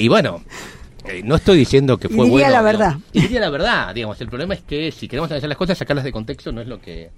[0.00, 0.42] y bueno...
[1.06, 2.62] eh, No estoy diciendo que Y fue diría bueno.
[2.62, 2.78] la digamos.
[2.94, 2.96] verdad.
[3.12, 4.20] Y diría la verdad, digamos.
[4.20, 6.80] El problema es que si queremos analizar las cosas, sacarlas de contexto no es lo
[6.80, 7.10] que...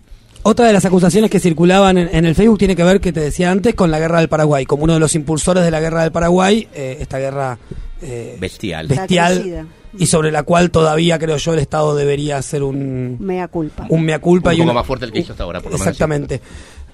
[0.45, 3.21] Otra de las acusaciones que circulaban en, en el Facebook tiene que ver, que te
[3.21, 4.65] decía antes, con la guerra del Paraguay.
[4.67, 7.59] Como uno de los impulsores de la guerra del Paraguay, eh, esta guerra
[8.01, 8.89] eh, Bestial.
[8.89, 13.87] bestial y sobre la cual todavía creo yo el Estado debería hacer un, Mea culpa.
[13.91, 14.51] un mea culpa.
[14.51, 15.97] Un y poco más fuerte el que hizo hasta ahora, por lo menos.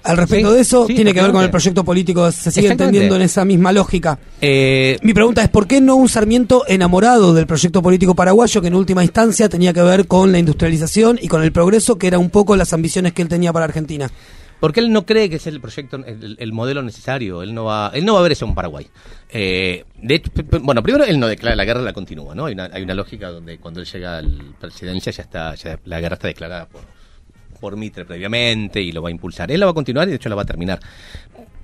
[0.03, 2.69] Al respecto Sí, de eso, sí, tiene que ver con el proyecto político, se sigue
[2.69, 4.17] entendiendo en esa misma lógica.
[4.41, 8.67] Eh, Mi pregunta es, ¿por qué no un Sarmiento enamorado del proyecto político paraguayo que
[8.67, 12.17] en última instancia tenía que ver con la industrialización y con el progreso, que era
[12.17, 14.09] un poco las ambiciones que él tenía para Argentina?
[14.59, 17.43] Porque él no cree que es el proyecto, el, el modelo necesario.
[17.43, 18.87] Él no va, él no va a ver eso en Paraguay.
[19.29, 20.31] Eh, de hecho,
[20.61, 22.45] bueno, primero él no declara la guerra, la continúa, ¿no?
[22.45, 25.79] Hay una, hay una lógica donde cuando él llega a la presidencia ya está, ya
[25.85, 26.81] la guerra está declarada por,
[27.59, 29.51] por Mitre previamente y lo va a impulsar.
[29.51, 30.79] Él la va a continuar y de hecho la va a terminar.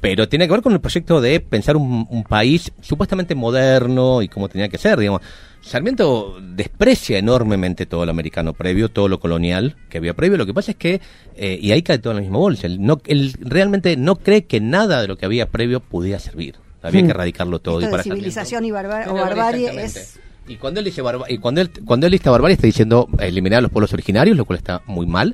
[0.02, 4.28] Pero tiene que ver con el proyecto de pensar un, un país supuestamente moderno y
[4.28, 5.22] como tenía que ser, digamos.
[5.62, 10.38] Sarmiento desprecia enormemente todo lo americano previo, todo lo colonial que había previo.
[10.38, 11.02] Lo que pasa es que,
[11.36, 14.46] eh, y ahí cae todo en la misma bolsa, él, no, él realmente no cree
[14.46, 16.56] que nada de lo que había previo podía servir.
[16.84, 17.06] Había Hmm.
[17.06, 17.80] que erradicarlo todo.
[17.80, 20.20] Esto y de para civilización y o Barbarie, es...
[20.48, 23.58] y cuando él dice barba- y cuando él, cuando él lista barbarie está diciendo eliminar
[23.58, 25.34] a los pueblos originarios, lo cual está muy mal.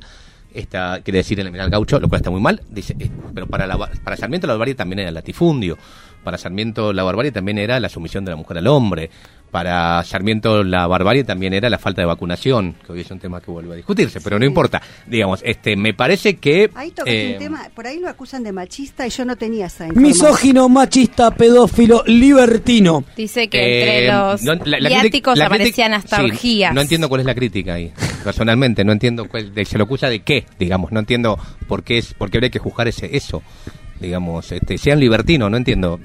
[0.54, 2.60] Está, quiere decir eliminar al gaucho, lo cual está muy mal.
[2.70, 5.78] Dice, eh, pero para, la, para Sarmiento la barbarie también era latifundio.
[6.22, 9.10] Para Sarmiento la barbarie también era la sumisión de la mujer al hombre.
[9.50, 13.38] Para Sarmiento la barbarie también era la falta de vacunación, que hoy es un tema
[13.40, 14.80] que vuelve a discutirse, pero no importa.
[15.06, 16.70] Digamos, este, me parece que...
[16.74, 19.86] Ahí eh, un tema, por ahí lo acusan de machista y yo no tenía esa
[19.88, 20.30] información.
[20.30, 23.04] Misógino, machista, pedófilo, libertino.
[23.14, 26.74] Dice que Eh, entre los no, la- la viáticos la aparecían hasta sí, orgías.
[26.74, 27.92] No entiendo cuál es la crítica ahí,
[28.24, 28.84] personalmente.
[28.84, 30.92] No entiendo cuál, de- se lo acusa de qué, digamos.
[30.92, 33.42] No entiendo por qué, es, por qué habría que juzgar ese, eso.
[34.02, 35.98] Digamos, este, sean libertinos, no entiendo.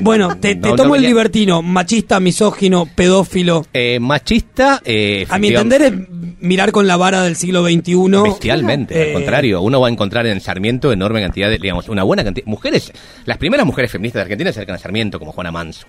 [0.00, 3.66] Bueno, te, te no- tomo no el libertino, machista, misógino, pedófilo.
[3.72, 5.92] Eh, machista, eh, A mi entender es
[6.40, 8.22] mirar con la vara del siglo XXI.
[8.24, 12.02] Bestialmente, Eh, al contrario, uno va a encontrar en Sarmiento enorme cantidad de, digamos, una
[12.02, 12.46] buena cantidad.
[12.46, 12.90] Mujeres,
[13.26, 15.86] las primeras mujeres feministas de Argentina se acercan a Sarmiento, como Juana Manso.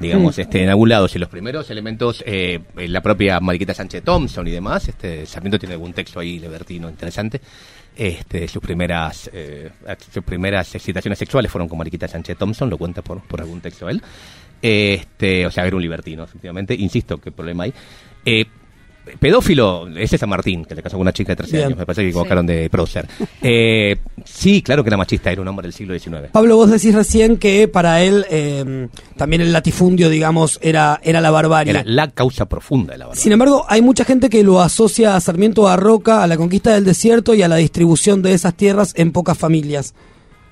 [0.00, 0.40] Digamos, Mm.
[0.42, 4.52] este, en algún lado, si los primeros elementos, eh, la propia Mariquita Sánchez Thompson y
[4.52, 7.40] demás, este, Sarmiento tiene algún texto ahí libertino interesante.
[7.98, 9.72] Este, sus primeras, eh,
[10.12, 13.88] sus primeras excitaciones sexuales fueron con Mariquita Sánchez Thompson, lo cuenta por, por algún texto
[13.88, 14.00] él.
[14.62, 16.76] Este, o sea, era un libertino, efectivamente.
[16.76, 17.74] Insisto, qué problema hay.
[18.24, 18.44] Eh,
[19.18, 21.66] pedófilo, ese es San Martín, que se casó con una chica de 13 Bien.
[21.66, 23.06] años, me parece que equivocaron de prócer.
[23.40, 26.30] Eh, sí, claro que era machista, era un hombre del siglo XIX.
[26.32, 31.30] Pablo, vos decís recién que para él eh, también el latifundio, digamos, era, era la
[31.30, 31.70] barbarie.
[31.70, 33.22] Era la causa profunda de la barbarie.
[33.22, 36.74] Sin embargo, hay mucha gente que lo asocia a Sarmiento a Roca, a la conquista
[36.74, 39.94] del desierto y a la distribución de esas tierras en pocas familias.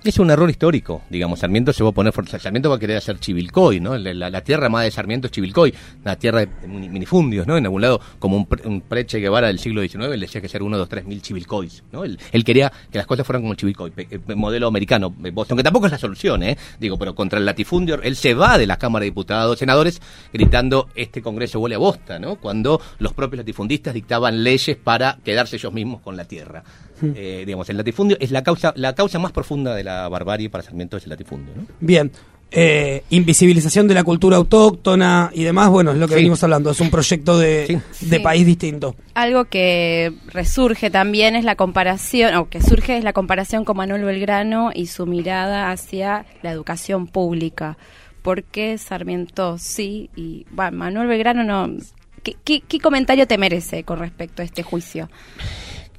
[0.07, 3.19] Es un error histórico, digamos, Sarmiento se va a poner, Sarmiento va a querer hacer
[3.19, 3.99] Chivilcoy, ¿no?
[3.99, 7.57] La, la- la tierra más de Sarmiento es Chivilcoy, una tierra de mini- minifundios, ¿no?
[7.57, 10.49] En algún lado, como un, pre- un preche Guevara del siglo XIX, él decía que
[10.49, 12.05] ser uno, dos, tres mil Chivilcoys, ¿no?
[12.05, 15.87] Él, quería que las cosas fueran como Chivilcoy, eh, modelo americano, eh, Boston, que tampoco
[15.87, 16.57] es la solución, ¿eh?
[16.79, 20.01] Digo, pero contra el latifundio, él se va de la Cámara de Diputados, senadores,
[20.33, 22.37] gritando, este Congreso huele a bosta, ¿no?
[22.37, 26.63] Cuando los propios latifundistas dictaban leyes para quedarse ellos mismos con la tierra.
[27.03, 30.63] Eh, digamos, el latifundio es la causa, la causa más profunda de la barbarie para
[30.65, 31.67] Sarmiento es el latifundio, ¿no?
[31.81, 32.11] Bien.
[32.53, 36.19] Eh, invisibilización de la cultura autóctona y demás, bueno, es lo que Sí.
[36.21, 38.23] venimos hablando, es un proyecto de, de Sí.
[38.23, 38.95] país distinto.
[39.15, 44.05] Algo que resurge también es la comparación, o que surge es la comparación con Manuel
[44.05, 47.77] Belgrano y su mirada hacia la educación pública.
[48.23, 51.77] ¿Por qué Sarmiento sí y bueno, Manuel Belgrano no?
[52.23, 55.09] ¿Qué, qué, qué comentario te merece con respecto a este juicio?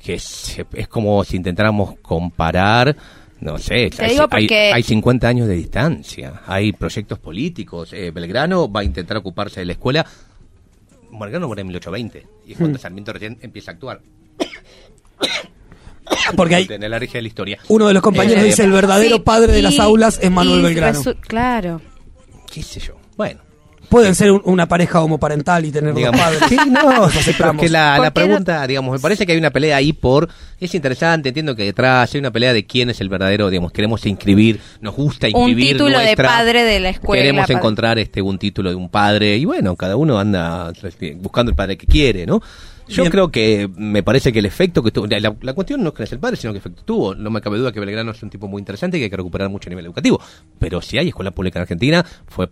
[0.07, 2.95] Que es, es como si intentáramos comparar,
[3.41, 7.91] no sé, Te hay, digo hay- porque- hay 50 años de distancia, hay proyectos políticos.
[7.91, 10.05] eh, Belgrano va a intentar ocuparse de la escuela.
[11.11, 12.81] Belgrano muere en 1820 y es cuando Hmm.
[12.81, 13.99] Sarmiento recién empieza a actuar.
[16.37, 17.59] Porque hay en la regia de la historia.
[17.67, 20.61] uno de los compañeros Eh, dice el verdadero Sí, padre de las aulas es Manuel
[20.61, 21.01] Belgrano.
[21.19, 21.81] Claro.
[22.49, 22.95] ¿Qué sé yo?
[23.17, 23.41] Bueno.
[23.89, 26.19] Pueden ser un- una pareja homoparental y tener digamos.
[26.19, 26.49] dos padres.
[26.49, 26.81] Sí, no,
[27.37, 30.27] pero es que la, la pregunta, digamos, me parece que hay una pelea ahí por,
[30.59, 34.05] es interesante, entiendo que detrás hay una pelea de quién es el verdadero, digamos, queremos
[34.05, 37.21] inscribir, nos gusta Un inscribir título de nuestra- padre de la escuela.
[37.23, 40.71] Queremos encontrar este un título de un padre y bueno, cada uno anda
[41.21, 42.41] buscando el padre que quiere, ¿no?
[42.89, 43.11] Yo Bien.
[43.11, 46.03] creo que me parece que el efecto que tuvo, la, la cuestión no es que
[46.03, 47.15] es el padre, sino que efecto tuvo.
[47.15, 49.17] No me cabe duda que Belgrano es un tipo muy interesante y que hay que
[49.17, 50.21] recuperar mucho a nivel educativo.
[50.57, 52.47] Pero si hay escuela pública en Argentina, fue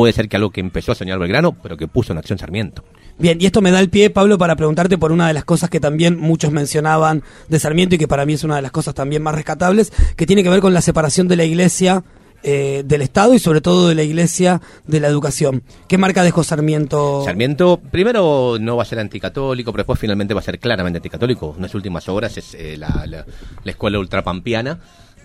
[0.00, 2.82] puede ser que algo que empezó a soñar Belgrano, pero que puso en acción Sarmiento.
[3.18, 5.68] Bien, y esto me da el pie, Pablo, para preguntarte por una de las cosas
[5.68, 8.94] que también muchos mencionaban de Sarmiento y que para mí es una de las cosas
[8.94, 12.02] también más rescatables, que tiene que ver con la separación de la iglesia
[12.42, 15.62] eh, del Estado y sobre todo de la iglesia de la educación.
[15.86, 17.22] ¿Qué marca dejó Sarmiento?
[17.26, 21.52] Sarmiento, primero no va a ser anticatólico, pero después finalmente va a ser claramente anticatólico.
[21.56, 23.26] En las últimas obras es eh, la, la-
[23.62, 24.78] la escuela ultrapampiana,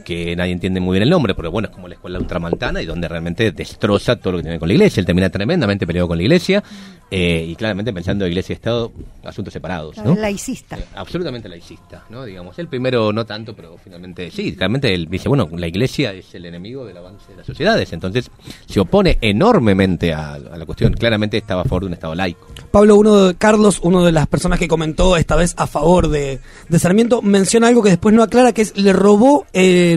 [0.05, 2.85] que nadie entiende muy bien el nombre, pero bueno, es como la escuela ultramaltana y
[2.85, 5.01] donde realmente destroza todo lo que tiene con la iglesia.
[5.01, 6.63] Él termina tremendamente peleado con la iglesia
[7.11, 8.93] eh, y claramente pensando iglesia y Estado,
[9.23, 9.97] asuntos separados.
[9.97, 10.15] ¿no?
[10.15, 10.77] Laicista.
[10.95, 12.23] absolutamente laicista, ¿no?
[12.23, 16.33] Digamos, el primero no tanto, pero finalmente sí, realmente él dice, bueno, la iglesia es
[16.35, 18.31] el enemigo del avance de las sociedades, entonces
[18.67, 22.47] se opone enormemente a, a la cuestión, claramente estaba a favor de un Estado laico.
[22.71, 26.39] Pablo, uno de, Carlos, uno de las personas que comentó esta vez a favor de,
[26.69, 29.94] de Sarmiento, menciona algo que después no aclara, que es le robó eh,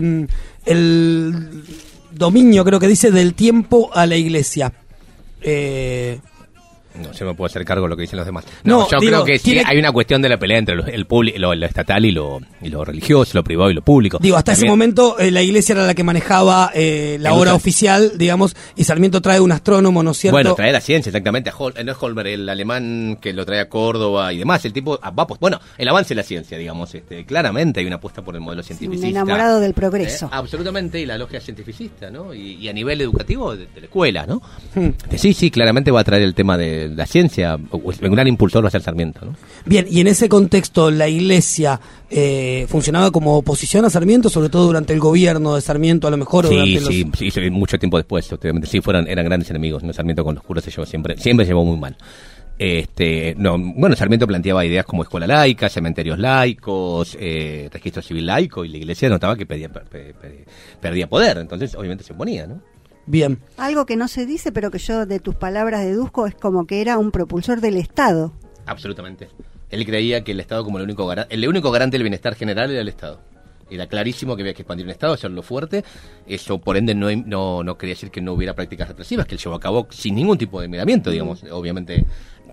[0.65, 1.63] el
[2.11, 4.73] dominio, creo que dice, del tiempo a la iglesia.
[5.41, 6.19] Eh,
[6.95, 8.45] No se me puede hacer cargo de lo que dicen los demás.
[8.63, 10.75] No, No, yo digo, creo que sí tiene- hay una cuestión de la pelea entre
[10.75, 11.05] lo, el
[11.37, 14.17] lo, lo estatal y lo, y lo religioso, lo privado y lo público.
[14.21, 18.13] digo, hasta ese momento eh, la iglesia era la que manejaba eh, la hora oficial,
[18.17, 20.35] digamos, y Sarmiento trae un astrónomo, ¿no es cierto?
[20.35, 21.49] Bueno, trae la ciencia, exactamente.
[21.49, 24.63] A Hol- eh, no es Holmer, el alemán que lo trae a Córdoba y demás.
[24.65, 26.93] El tipo ah, va, pues, bueno, el avance de la ciencia, digamos.
[26.95, 29.07] este Claramente hay una apuesta por el modelo Un cientificista.
[29.09, 30.25] enamorado del progreso.
[30.25, 32.33] Eh, absolutamente, y la logia cientificista, ¿no?
[32.33, 34.41] Y, y a nivel educativo de, de la escuela, ¿no?
[34.75, 34.89] Hmm.
[35.17, 38.69] Sí, sí, claramente va a traer el tema de, la ciencia, un gran impulsor va
[38.69, 39.35] a ser Sarmiento, ¿no?
[39.65, 44.67] Bien, y en ese contexto, la iglesia eh, funcionaba como oposición a Sarmiento, sobre todo
[44.67, 46.45] durante el gobierno de Sarmiento, a lo mejor.
[46.45, 48.67] o Sí, durante los- sí, sí, sí, mucho tiempo después, obviamente.
[48.67, 49.83] Sí, fueron, eran grandes enemigos.
[49.83, 49.91] ¿no?
[49.91, 51.97] Sarmiento con los curas se llevó siempre, siempre se llevó muy mal.
[52.57, 58.65] Este, no, bueno, Sarmiento planteaba ideas como escuela laica, cementerios laicos, eh, registro civil laico,
[58.65, 60.43] y la iglesia notaba que pedía, per- pe- pe-
[60.81, 62.59] perdía poder, entonces obviamente se oponía, ¿no?
[63.09, 63.39] Bien.
[63.57, 66.79] Algo que no se dice, pero que yo de tus palabras deduzco, es como que
[66.79, 68.33] era un propulsor del Estado.
[68.67, 69.29] Absolutamente.
[69.71, 72.69] Él creía que el Estado como el único garante, el único garante del bienestar general
[72.69, 73.19] era el Estado.
[73.67, 75.83] Era clarísimo que había que expandir un Estado, hacerlo fuerte.
[76.27, 79.41] Eso, por ende, no, no, no quería decir que no hubiera prácticas represivas, que él
[79.41, 82.05] llevó a cabo sin ningún tipo de miramiento, digamos, obviamente.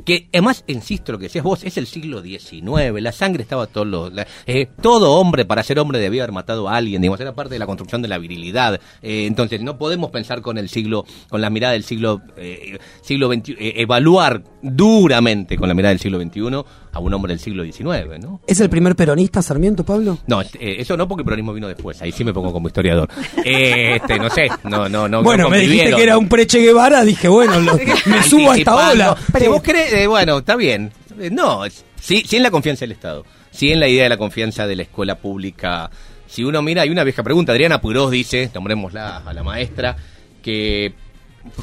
[0.04, 3.84] Que además, insisto, lo que decías vos, es el siglo XIX, la sangre estaba todo
[3.84, 7.34] lo, la- eh, todo hombre para ser hombre debía haber matado a alguien, digamos, era
[7.34, 8.80] parte de la construcción de la virilidad.
[9.02, 13.28] Eh, entonces, no podemos pensar con el siglo, con la mirada del siglo, eh, siglo
[13.32, 16.64] XXI, eh, evaluar duramente con la mirada del siglo XXI
[16.96, 18.40] a un hombre del siglo XIX, ¿no?
[18.46, 20.18] ¿Es el primer peronista Sarmiento, Pablo?
[20.26, 23.08] No, eh, eso no porque el peronismo vino después, ahí sí me pongo como historiador.
[23.44, 25.22] Eh, este, no sé, no, no, no.
[25.22, 27.74] bueno, no me dijiste que era un pre-Che Guevara, dije, bueno, lo-
[28.06, 29.16] me subo a esta ola.
[29.38, 30.90] Si vos querés, eh, bueno, está bien.
[31.20, 31.62] Eh, no,
[32.00, 34.76] sí, sí en la confianza del Estado, sí en la idea de la confianza de
[34.76, 35.90] la escuela pública.
[36.26, 39.96] Si uno mira, hay una vieja pregunta, Adriana Purós dice, nombrémosla a la maestra,
[40.42, 40.92] que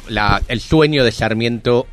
[0.08, 1.86] la, el sueño de Sarmiento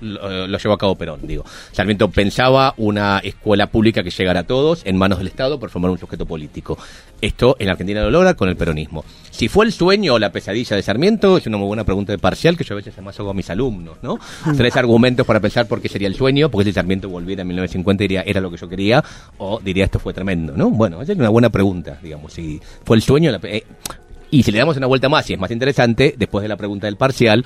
[0.00, 1.44] lo, lo llevó a cabo Perón, digo.
[1.72, 5.90] Sarmiento pensaba una escuela pública que llegara a todos en manos del Estado por formar
[5.90, 6.78] un sujeto político.
[7.20, 9.04] Esto en Argentina lo logra con el peronismo.
[9.30, 12.18] Si fue el sueño o la pesadilla de Sarmiento, es una muy buena pregunta de
[12.18, 14.18] parcial que yo a veces además hago a mis alumnos, ¿no?
[14.56, 18.02] Tres argumentos para pensar por qué sería el sueño, porque si Sarmiento volviera en 1950
[18.04, 19.02] diría era lo que yo quería,
[19.38, 20.70] o diría esto fue tremendo, ¿no?
[20.70, 23.64] Bueno, esa es una buena pregunta, digamos, si fue el sueño o la eh,
[24.30, 26.86] y si le damos una vuelta más y es más interesante, después de la pregunta
[26.86, 27.44] del parcial,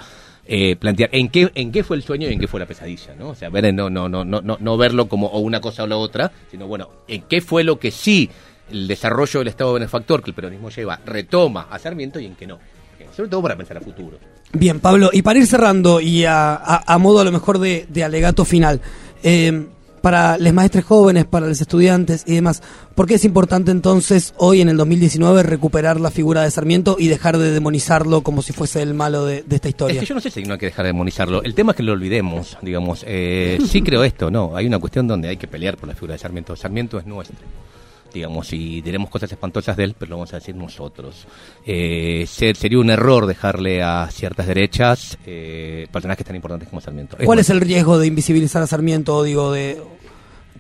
[0.49, 3.15] eh, plantear en qué en qué fue el sueño y en qué fue la pesadilla,
[3.19, 3.29] ¿no?
[3.29, 5.87] O sea, ver no no no no no, no verlo como o una cosa o
[5.87, 8.29] la otra, sino bueno, en qué fue lo que sí
[8.73, 12.47] el desarrollo del Estado benefactor que el peronismo lleva retoma a Sarmiento y en qué
[12.47, 12.57] no.
[12.99, 14.19] Eh, Sobre todo para pensar a futuro.
[14.53, 17.87] Bien, Pablo, y para ir cerrando y a, a- a modo a lo mejor de,
[17.89, 18.81] de alegato final,
[19.23, 19.67] eh,
[20.01, 22.63] para los maestres jóvenes, para los estudiantes y demás,
[22.95, 27.09] ¿por qué es importante entonces hoy en el 2019 recuperar la figura de Sarmiento y
[27.09, 29.95] dejar de demonizarlo como si fuese el malo de, de esta historia?
[29.95, 31.43] Es que yo no sé si no hay que dejar de demonizarlo.
[31.43, 33.05] El tema es que lo olvidemos, digamos.
[33.07, 34.57] Eh, sí creo esto, ¿no?
[34.57, 36.57] Hay una cuestión donde hay que pelear por la figura de Sarmiento.
[36.57, 37.37] Sarmiento es nuestro.
[38.13, 41.27] Digamos, y diremos cosas espantosas de él, pero lo vamos a decir nosotros.
[41.67, 47.17] Eh, se- sería un error dejarle a ciertas derechas eh, personajes tan importantes como Sarmiento.
[47.25, 49.81] ¿Cuál es el riesgo de invisibilizar a Sarmiento digo de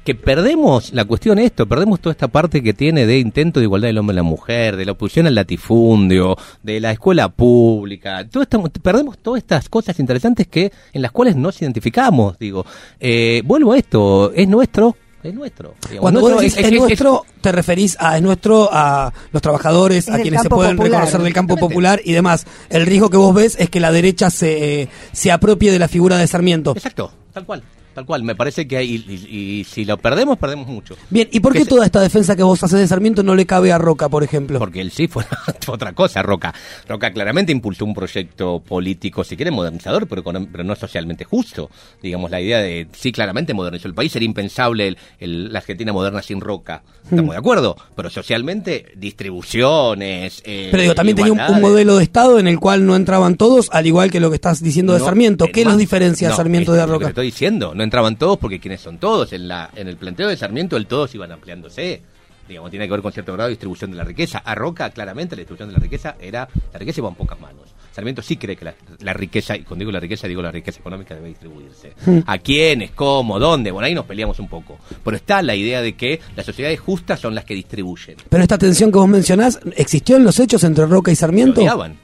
[0.04, 3.88] que perdemos la cuestión esto, perdemos toda esta parte que tiene de intento de igualdad
[3.88, 8.42] del hombre y la mujer, de la oposición al latifundio, de la escuela pública, todo
[8.42, 12.64] esta- perdemos todas estas cosas interesantes que en las cuales nos identificamos, digo,
[13.00, 15.74] Eh, vuelvo a esto, es nuestro, es nuestro.
[15.82, 19.12] digamos, Cuando vos decís es- es, es- es- nuestro, te referís a es nuestro, a
[19.32, 21.00] los trabajadores, Es a quienes se pueden popular.
[21.00, 22.46] reconocer del campo popular y demás.
[22.70, 25.88] El riesgo que vos ves es que la derecha se, eh, se apropie de la
[25.88, 26.72] figura de Sarmiento.
[26.76, 27.62] Exacto, tal cual,
[27.98, 28.22] tal cual.
[28.22, 30.96] Me parece que hay, y, y- y si lo perdemos, perdemos mucho.
[31.10, 33.72] Bien, ¿y por qué toda esta defensa que vos haces de Sarmiento no le cabe
[33.72, 34.58] a Roca, por ejemplo?
[34.58, 35.24] Porque él sí fue,
[35.66, 36.54] otra cosa, Roca.
[36.88, 41.70] Roca claramente impulsó un proyecto político, si quiere, modernizador, pero, econom- pero no socialmente justo.
[42.02, 45.92] Digamos, la idea de, sí, claramente modernizó el país, sería impensable el- el- la Argentina
[45.92, 46.82] moderna sin Roca.
[47.04, 50.42] Estamos de acuerdo, pero socialmente, distribuciones.
[50.44, 53.68] eh, Pero digo, también tenía un, modelo de Estado en el cual no entraban todos,
[53.72, 55.46] al igual que lo que estás diciendo de No, Sarmiento.
[55.46, 57.04] eh, ¿Qué los diferencia no, Sarmiento de lo que Roca?
[57.06, 59.32] te estoy diciendo, no entraban todos porque quienes son todos.
[59.32, 62.02] En, la, en el planteo de Sarmiento, el todos iban ampliándose.
[62.46, 64.38] Digamos, tiene que ver con cierto grado de distribución de la riqueza.
[64.38, 66.48] A Roca, claramente, la distribución de la riqueza era.
[66.72, 67.74] La riqueza iba en pocas manos.
[67.92, 70.78] Sarmiento sí cree que la, la riqueza, y cuando digo la riqueza, digo la riqueza
[70.78, 71.94] económica debe distribuirse.
[72.26, 72.92] ¿A quiénes?
[72.92, 73.38] ¿Cómo?
[73.38, 73.70] ¿Dónde?
[73.70, 74.78] Bueno, ahí nos peleamos un poco.
[75.02, 78.16] Pero está la idea de que las sociedades justas son las que distribuyen.
[78.28, 81.56] Pero esta tensión que vos mencionás, ¿existió en los hechos entre Roca y Sarmiento?
[81.56, 81.98] Se odiaban.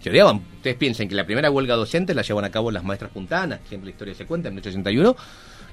[0.00, 0.40] Se odiaban.
[0.66, 3.86] Ustedes piensen que la primera huelga docente la llevan a cabo las maestras puntanas, siempre
[3.86, 5.10] la historia se cuenta, en 1881.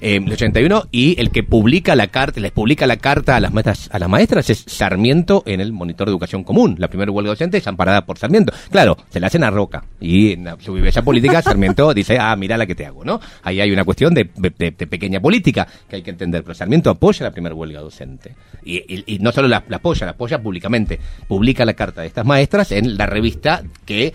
[0.01, 3.51] eh, en 81 y el que publica la carta, les publica la carta a las
[3.51, 6.75] maestras, a las maestras es Sarmiento en el monitor de educación común.
[6.77, 8.53] La primera huelga docente es amparada por Sarmiento.
[8.69, 12.55] Claro, se la hacen a Roca y en su viveza política Sarmiento dice, ah, mira
[12.55, 13.19] la que te hago, ¿no?
[13.41, 16.53] Ahí hay una cuestión de, de- de- de pequeña política que hay que entender, pero
[16.53, 20.11] Sarmiento apoya la primera huelga docente y, y- y no solo la, la apoya, la
[20.11, 24.13] apoya públicamente, publica la carta de estas maestras en la revista que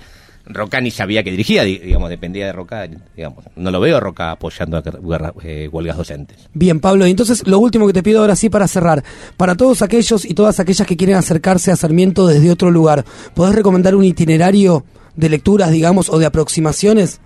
[0.49, 2.87] Roca ni sabía que dirigía, di- digamos, dependía de Roca,
[3.17, 4.83] digamos, no lo veo a Roca apoyando a
[5.45, 6.49] eh, huelgas docentes.
[6.55, 9.05] Bien, Pablo, y entonces lo último que te pido ahora sí para cerrar,
[9.37, 13.55] para todos aquellos y todas aquellas que quieren acercarse a Sarmiento desde otro lugar, ¿podés
[13.55, 14.85] recomendar un itinerario
[15.17, 17.21] de lecturas, digamos, o de aproximaciones?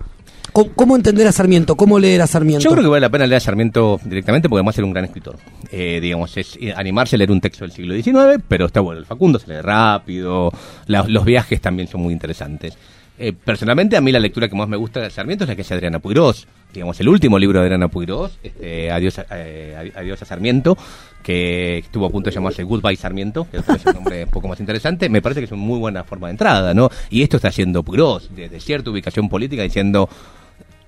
[0.76, 1.76] ¿Cómo, entender a Sarmiento?
[1.76, 2.62] ¿Cómo leer a Sarmiento?
[2.64, 5.06] Yo creo que vale la pena leer a Sarmiento directamente porque además era un gran
[5.06, 5.38] escritor.
[5.70, 9.00] Eh, digamos, es eh, animarse a leer un texto del siglo XIX, pero está bueno.
[9.00, 10.52] El Facundo se lee rápido,
[10.88, 12.76] la- los viajes también son muy interesantes.
[13.18, 15.62] Eh, personalmente, a mí la lectura que más me gusta de Sarmiento es la que
[15.62, 16.46] hace Adriana Puigros.
[16.72, 20.76] Digamos, el último libro de Adriana Puigros, este, Adiós, eh, Adi- Adiós a Sarmiento,
[21.22, 24.58] que estuvo a punto de llamarse Goodbye Sarmiento, que es un nombre un poco más
[24.58, 26.88] interesante, me parece que es una muy buena forma de entrada, ¿no?
[27.10, 30.08] Y esto está haciendo Puigros, desde cierta ubicación política, diciendo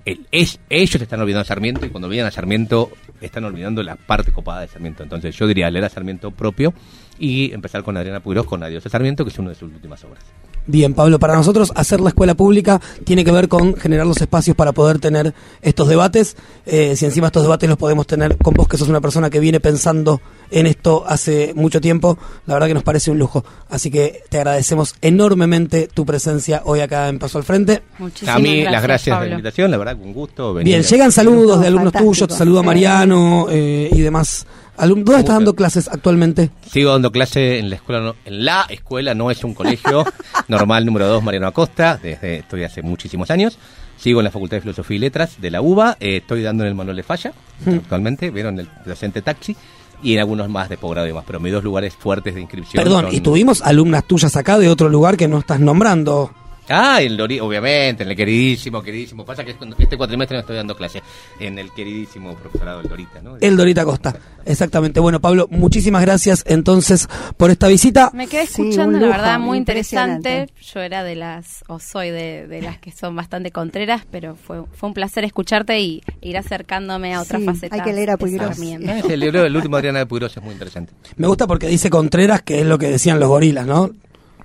[0.05, 2.90] el- es, ellos están olvidando a Sarmiento y cuando olvidan a Sarmiento
[3.20, 5.02] están olvidando la parte copada de Sarmiento.
[5.02, 6.74] Entonces yo diría leer a Sarmiento propio
[7.18, 10.22] y empezar con Adriana Puigros con Adiós Sarmiento, que es una de sus últimas obras.
[10.66, 14.57] Bien, Pablo, para nosotros hacer la escuela pública tiene que ver con generar los espacios
[14.57, 16.36] para poder tener estos debates.
[16.66, 19.40] Eh, si encima estos debates los podemos tener con vos, que sos una persona que
[19.40, 20.20] viene pensando
[20.51, 23.45] en esto hace mucho tiempo, la verdad que nos parece un lujo.
[23.68, 27.82] Así que te agradecemos enormemente tu presencia hoy acá en Paso al Frente.
[28.26, 30.55] a mí las gracias de la invitación, la verdad, con gusto.
[30.55, 32.12] venir Bien, a- llegan saludos de alumnos fantástico.
[32.12, 34.47] tuyos, te saluda Mariano eh, y demás.
[34.76, 36.51] Alum- ¿Dónde estás dando clases actualmente?
[36.68, 40.05] Sigo dando clase en la escuela, no- en la escuela, no es un colegio
[40.49, 43.57] normal número 2 Mariano Acosta, desde estoy hace muchísimos años.
[43.97, 46.70] Sigo en la Facultad de Filosofía y Letras de la UBA, eh, estoy dando en
[46.70, 47.32] el Manuel de Falla,
[47.64, 47.74] Hmm.
[47.76, 49.57] actualmente, vieron el docente taxi,
[50.05, 52.80] y en algunos más de posgrado y demás, pero mis dos lugares fuertes de inscripción
[52.82, 56.30] Perdón, son- y tuvimos alumnas tuyas acá de otro lugar que no estás nombrando.
[56.68, 59.24] Ah, en Lori, obviamente, en el queridísimo, queridísimo.
[59.24, 61.02] Pasa que este cuatrimestre no estoy dando clase.
[61.38, 63.36] En el queridísimo profesorado del Dorita, ¿no?
[63.40, 64.98] El Dorita Costa, exactamente.
[65.00, 68.10] Bueno, Pablo, muchísimas gracias entonces por esta visita.
[68.14, 70.48] Me quedé Sí, escuchando, la verdad, muy interesante.
[70.72, 74.62] Yo era de las, o soy de, de las que son bastante contreras, pero fue,
[74.72, 77.78] fue un placer escucharte y ir acercándome a otras Sí, facetas.
[77.78, 78.58] hay que leer a Puigros.
[78.58, 80.92] El libro del último Adriana de Puigros es muy interesante.
[81.16, 83.90] Me gusta porque dice Contreras, que es lo que decían los gorilas, ¿no?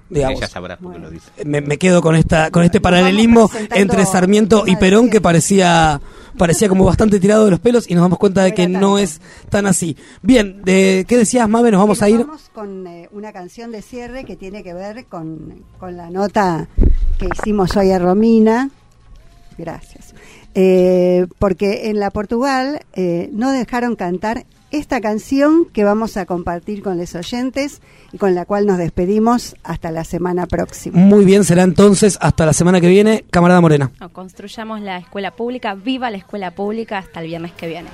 [0.09, 0.39] Digamos.
[0.39, 1.29] Ella sabrá por qué lo dice.
[1.45, 6.01] Me, me quedo con esta con este paralelismo entre Sarmiento y Perón que parecía
[6.37, 9.21] parecía como bastante tirado de los pelos y nos damos cuenta de que no es
[9.49, 9.97] tan así.
[10.21, 11.69] Bien, de, ¿qué decías, Mabe?
[11.71, 12.19] Nos vamos Y a ir.
[12.19, 16.67] Vamos con eh, una canción de cierre que tiene que ver con, con la nota
[17.19, 18.69] que hicimos hoy a Romina.
[19.57, 20.15] Gracias.
[20.55, 26.81] Eh, porque en la Portugal eh, no dejaron cantar esta canción que vamos a compartir
[26.81, 30.99] con los oyentes y con la cual nos despedimos hasta la semana próxima.
[30.99, 33.91] Muy bien, será entonces hasta la semana que viene, camarada Morena.
[33.99, 37.89] No, construyamos la escuela pública, viva la escuela pública hasta el viernes que viene.